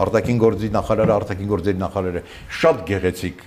[0.02, 2.22] արտաքին գործի նախարարը, արտաքին գործերի նախարարը
[2.62, 3.42] շատ գեղեցիկ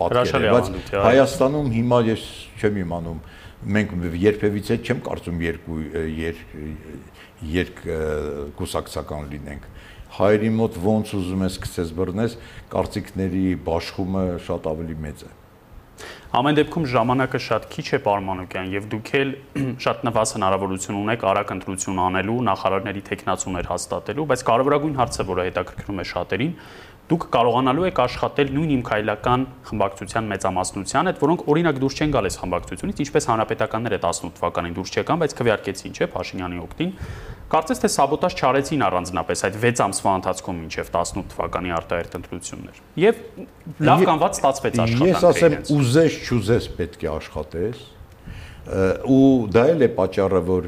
[0.00, 0.70] պատկեր է, բայց
[1.06, 2.26] Հայաստանում հիմա ես
[2.60, 3.20] չեմ իմանում
[3.60, 5.80] մենք երբևիցե չեմ կարծում երկու
[6.30, 6.38] եր
[7.50, 7.82] երկ
[8.56, 9.66] կուսակցական լինենք
[10.16, 12.38] հայերի մոտ ոնց ուզում ես գցես բռնես
[12.72, 15.30] կարծիքների բաշխումը շատ ավելի մեծ է
[16.30, 19.32] Ամեն դեպքում ժամանակը շատ քիչ է պարմանուկյան եւ դուք էլ
[19.84, 26.00] շատ նվազ հնարավորություն ունեք արագ ընտրություն անելու, նախարարների տեխնացուներ հաստատելու, բայց կարևորագույն հարցը, որը հետաքրքրում
[26.00, 26.54] է շատերին,
[27.10, 32.36] դուք կարողանալու եք աշխատել նույն իմ քայլական խմբակցության մեծամասնության հետ, որոնք օրինակ դուրս չեն գալիս
[32.40, 36.92] խմբակցությունից, ինչպես հանրապետականները 18 թվականին դուրս չեկան, բայց քվեարկեցին, չէ, Փաշինյանի օկտին։
[37.50, 43.24] Կարծես թե սաբոտաժ չարեցին առանձնապես այդ 6 ամսվա ընթացքում մինչև 18 թվականի արտահերտ ընտրություններ։ Եվ
[43.90, 47.82] լավ կանված ստացվեց աշխատանքը։ Ես ասեմ, ուզես չուզես պետք է աշխատես
[49.10, 50.66] ու դա էլ է պատճառը որ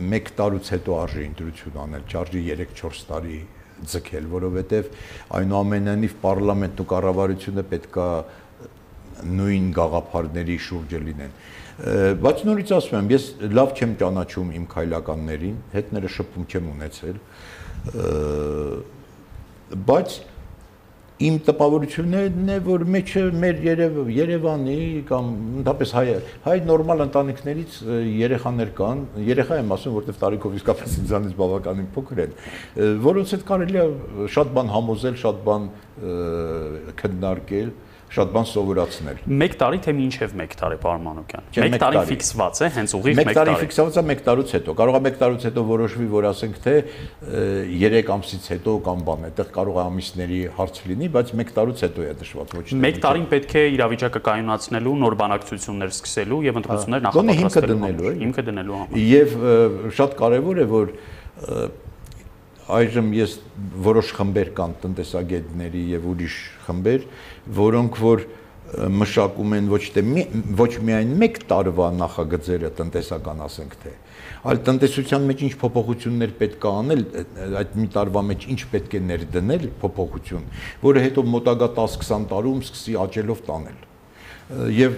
[0.00, 3.40] 1 տարուց հետո արժի ընտրություն անել, չարժի 3-4 տարի
[3.92, 4.90] ձգել, որովհետև
[5.38, 8.08] այնուամենայնիվ parlamentu կառավարությունը պետքա
[9.38, 11.32] նույն գաղափարների շուրջը լինեն
[11.78, 13.24] բայց նորից ասում եմ, ես
[13.54, 17.20] լավ չեմ ճանաչում իմ քայլականներին, հետները շփում չեմ ունեցել,
[19.86, 20.16] բայց
[21.18, 24.76] իմ տպավորությունն է, որ մեջը մեր Երև, Երևանի
[25.08, 26.04] կամ ընդհանրապես հայ
[26.44, 27.78] հայ նորմալ ընտանիքներից
[28.20, 32.38] երեխաներ կան, երեխա եմ ասում, որտեվ տարիքով իսկապես ինձանից բավականին փոքր են,
[33.08, 35.68] որոնց հետ կարելի է շատ բան համոզել, շատ բան
[37.02, 37.74] քննարկել,
[38.08, 42.94] շատ բան սովորացնել։ 1 տարի թե մինչև 1 տարի Պարմանոկյան։ 1 տարի ֆիքսված է, հենց
[42.98, 45.64] ուղիղ 1 տարի։ 1 տարի ֆիքսված է 1 տարուց հետո։ Կարող է 1 տարուց հետո
[45.68, 46.74] որոշվի, որ ասենք թե
[47.84, 52.06] 3 ամսից հետո կամ բան, այդտեղ կարող է ամիսների հարց լինի, բայց 1 տարուց հետո
[52.08, 57.04] է դժվար ոչ թե։ 1 տարին պետք է իրավիճակը կայունացնելու, նոր բանակցություններ սկսելու եւ ընտրություններ
[57.08, 59.36] նախապատրաստելու։ Հիմքը դնելու համար։ Եվ
[59.98, 60.96] շատ կարեւոր է, որ
[62.68, 63.38] այժմ ես
[63.84, 67.06] որոշ խմբեր կան տնտեսագետների եւ ուրիշ խմբեր,
[67.58, 68.26] որոնք որ
[68.68, 70.02] մշակում են ոչ թե
[70.58, 73.92] ոչ միայն 1 տարվա նախագծերը տնտեսական ասենք թե,
[74.50, 77.04] այլ տնտեսության մեջ ինչ փոփոխություններ պետք է անել,
[77.62, 80.46] այդ մի տարվա մեջ ինչ պետք է ներդնել փոփոխություն,
[80.84, 83.84] որը հետո մոտակա 10-20 տարում սկսի աճելով տանել։
[84.72, 84.94] Եվ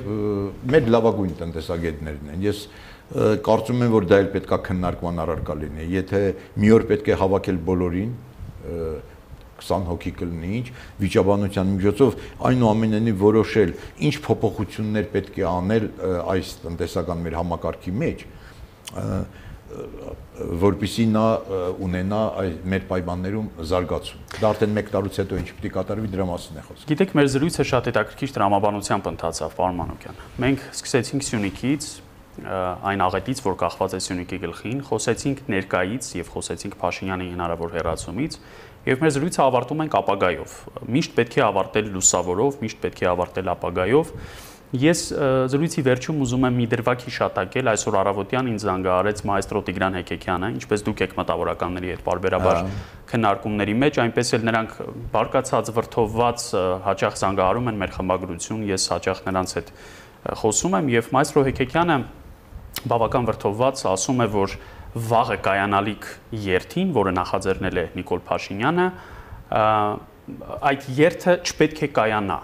[0.70, 2.66] մեր լավագույն տնտեսագետներն են։ Ես
[3.10, 6.20] կարծում եմ, որ դա էլ պետքա քննարկման առարկա լինի։ Եթե
[6.62, 8.12] մի օր պետք է հավաքել բոլորին,
[9.60, 10.66] 20 հոգի կլինի, ինչ
[11.02, 12.14] վիճաբանության միջոցով
[12.48, 13.74] այնուամենայնիվ որոշել
[14.08, 15.88] ինչ փոփոխություններ պետք է անել
[16.32, 18.24] այս տնտեսական մեր համակարգի մեջ
[19.70, 21.24] որբիսի նա
[21.84, 26.58] ունենա այ մեր պայմաններում զարգացում։ Դա արդեն 1 տարուց հետո ինչ պիտի կատարվի դրա մասին
[26.58, 31.86] է խոսքը։ Գիտեք, մեր զրույցը շատ հետաքրքիր դրամաբանությամբ ընթացավ, պարոն Մանուկյան։ Մենք սկսեցինք Սյունիքից,
[32.46, 38.38] այն աղետից, որ կախված է Սյունիքի գլխին, խոսեցինք ներկայից եւ խոսեցինք Փաշինյանի հնարավոր հերացումից,
[38.90, 40.54] եւ մեր զրույցը ավարտում ենք ապագայով։
[40.96, 44.14] Միշտ պետք է ավարտել լուսավորով, միշտ պետք է ավարտել ապագայով։
[44.70, 45.00] Ես
[45.50, 50.84] զրույցի վերջում ուզում եմ մի դրվագ հիշատակել, այսօր առավոտյան ինձ զանգահարեց մայստրո Տիգրան Հեկեկյանը, ինչպես
[50.86, 52.60] դուք եք մտավորականների հետ բարբերաբար
[53.10, 54.76] քննարկումների մեջ, այնպես էլ նրանք
[55.10, 56.46] բարկացած վրթովված
[56.86, 59.74] հաճախ զանգահարում են մեր խմբագրություն, ես հաճախ նրանց հետ
[60.20, 61.98] խոսում եմ եւ մայստրո Հեկեկյանը
[62.88, 64.54] բավական վրթովված ասում է, որ
[65.10, 66.06] վաղը կայանալիք
[66.44, 68.86] երթին, որը նախաձեռնել է Նիկոլ Փաշինյանը,
[70.70, 72.38] այդ երթը չպետք է կայանա։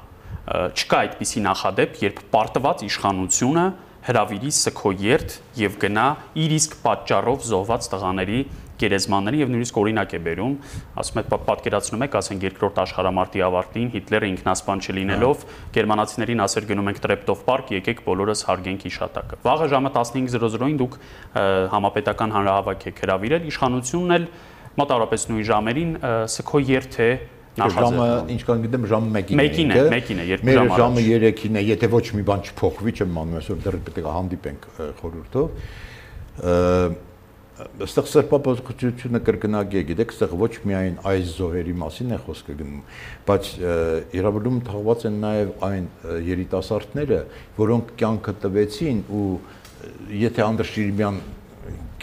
[0.77, 3.67] Չկա այդպիսի նախադեպ, երբ պարտված իշխանությունը
[4.07, 6.07] հրավիրի սքո երթ եւ գնա
[6.39, 8.41] իր իսկ պատճառով զոհված տղաների
[8.81, 10.55] գերեզմանների եւ նույնիսկ օրինակ է բերում,
[11.03, 15.47] ասում է պատկերացնում եք, ասենք երկրորդ աշխարհամարտի ավարտին Հիտլերը ինքնասպան չլինելով
[15.77, 20.99] գերմանացիներին ասեր գնում ենք Տրեպտով պարկ, եկեք բոլորս հարգենք իշատակը։ Վաղը ժամը 15:00-ին դուք
[21.77, 24.29] համապետական հանրահավաք եք հրավիրել, իշխանությունն էլ
[24.77, 25.97] մոտավորապես նույն ժամերին
[26.37, 27.11] սքո երթ է
[27.57, 31.57] Ժամը, ինչքան գիտեմ, ժամը 1-ին է։ 1-ին է, 1-ին է, երկու ժամ առաջ։ Ժամը 3-ին
[31.57, 34.67] է, եթե ոչ մի բան չփոխվի, չեմ մանում, այսօր դեռ պետք է հանդիպենք
[35.01, 35.47] խորհրդով
[37.57, 42.83] այստեղ սրբապատկությունը կրկնակի է, գիտեք, այստեղ ոչ միայն այս զոհերի մասին է խոսքը գնում,
[43.31, 43.49] բայց
[44.19, 45.87] իրավունքում թաղված են նաև այն
[46.27, 47.21] երիտասարդները,
[47.57, 49.25] որոնք կյանքը տվեցին ու
[50.27, 51.19] եթե Անդրեաշ Շիրիմյան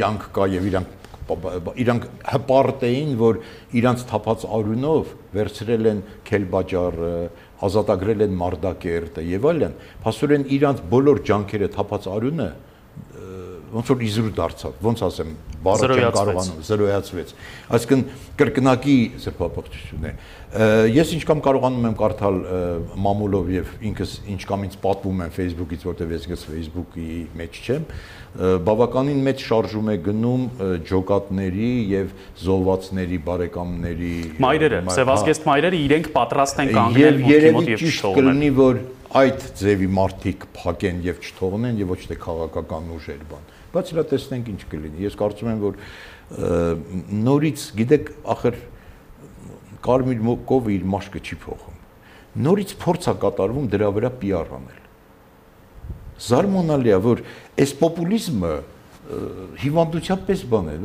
[0.02, 3.38] կյանք կա եւ իրանք իրանք հպարտ էին, որ
[3.80, 7.14] իրանց թափած արունով վերցրել են Քելբաջարը,
[7.64, 12.50] ազատագրել են Մարդակերտը եւ այլն, փաստորեն իրանց բոլոր ջանքերը թափած արունը
[13.74, 15.30] ոնց որ իզրու դարձավ, ոնց ասեմ,
[15.66, 17.34] բառը չեմ կարողանում, զրոյացվեց։
[17.74, 18.04] Այսինքն
[18.40, 20.14] կրկնակի սրբապղծություն է։
[20.94, 22.36] Ես ինչ կամ կարողանում եմ կարդալ
[23.04, 27.08] մամուլով եւ ինքս ինչ կամ ինձ պատվում են Facebook-ից, որտեվ ես գս Facebook-ի
[27.42, 27.88] մեջ չեմ,
[28.68, 30.46] բավականին մեծ շարժում է գնում
[30.90, 32.14] ջոկատների եւ
[32.44, 34.14] զոհվածների բարեկամների
[34.46, 38.82] մայրերը, սևազգեստ մայրերը իրենք պատրաստ են կանգնել մուտքի մոտ եւ Եվ կլինի որ
[39.14, 44.52] այդ ձևի մարտիկ փակեն եւ չթողնեն եւ ոչ թե քաղաքական ուժեր բան բայց հա տեսնենք
[44.54, 45.78] ինչ կլինի ես կարծում եմ որ
[47.24, 48.60] նորից գիտեք ախր
[49.84, 51.82] կարմիր կովը իր մաշկը չի փոխում
[52.48, 54.82] նորից փորձ է կատարվում դրա վրա PR անել
[56.28, 57.24] զարմանալի է որ
[57.64, 58.54] այս պոպուլիզմը
[59.64, 60.76] հիվանդությապես բան է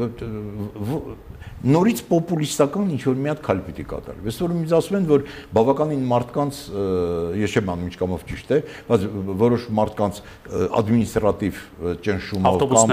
[1.59, 5.23] նորից պոպուլիստական ինչ որ մի հատ քայլ պիտի կատարվի։ Այսօր ինձ ասում են, որ
[5.59, 6.59] բավականին մարդկանց
[7.39, 8.59] ես չեմ անում ինչքանով ճիշտ է,
[8.89, 9.07] բայց
[9.43, 10.21] որոշ մարդկանց
[10.79, 11.63] ադմինիստրատիվ
[12.07, 12.93] ճնշումով կամ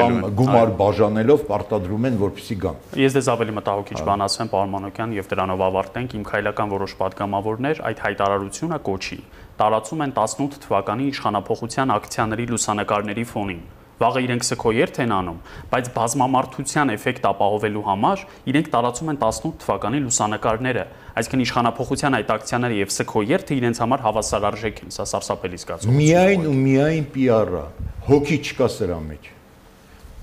[0.00, 5.12] կամ գումար բաժանելով պարտադրում են, որպեսզի գան։ Ես դες ավելի մտահոգիչ բան ասեմ, պարոն Մանոկյան,
[5.20, 9.20] եւ դրանով ավարտենք իմ քայլական որոշ падգամավորներ այդ հայտարարությունը կոչի.
[9.60, 13.60] Տարածում են 18 թվականի իշխանապողության ակցիաների լուսանկարների ֆոնին
[14.00, 15.40] վաղը իրենք սքոերթ են անում,
[15.70, 20.84] բայց բազմամարդության էֆեկտ ապահովելու համար իրենք տարածում են 18 թվականի լուսանկարները,
[21.20, 26.56] այսինքն իշխանապողության այդ ակցիաները եւ սքոերթը իրենց համար հավասարարժեք են, սա սարսափելի զգացում։ Միայն ու
[26.64, 27.66] միայն PR-ը,
[28.08, 29.30] հոգի չկա սրա մեջ։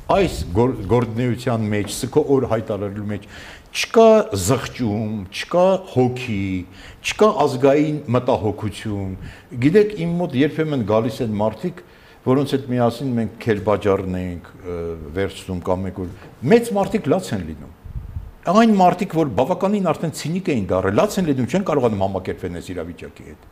[0.08, 3.26] Այս գործնեության մեջ, սքո օր հայտարարելու մեջ
[3.78, 6.46] չկա զղջում, չկա հոգի,
[7.04, 9.12] չկա ազգային մտահոգություն։
[9.66, 11.84] Գիտեք, իմ մոտ երբեմն գալիս են մարդիկ,
[12.28, 14.48] որոնց հետ միասին մենք քերբաջարն ենք
[15.18, 16.10] վերցնում կամ մեկ որ
[16.54, 17.76] մեծ մարդիկ լաց են լինում
[18.48, 22.70] այն մարդիկ որ բավականին արդեն ցինիկ էին դառել լաց են լինում չեն կարողանում համակերպվել այս
[22.74, 23.48] իրավիճակի հետ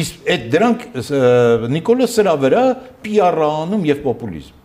[0.00, 0.86] իսկ այդ դրանք
[1.74, 2.64] նիկոլոս սրա վրա
[3.04, 4.62] PR-անում եւ պոպուլիզմ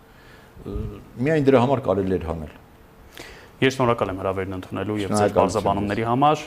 [1.26, 2.54] միայն դրա համար կարելի էր հանել
[3.60, 6.44] Ես շնորհակալ եմ հրավերն ընդունելու եւ ձեր բարձաբանումների համար։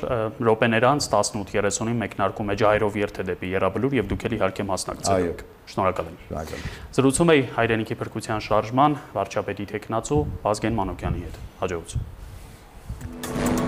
[0.49, 5.45] Ռոպեներ անց 18:30-ին մեկնարկում է Ջայրով երթե դեպի Եռաբլուր եւ դուք էլի իհարկե մասնակցել եք։
[5.77, 6.65] Շնորհակալ եմ։ Շնորհակալ։
[6.97, 13.62] Զրուցում էի հայրենիքի փրկության շարժման վարչապետի տեխնացու Վազգեն Մանոկյանի հետ։ Հաջողություն։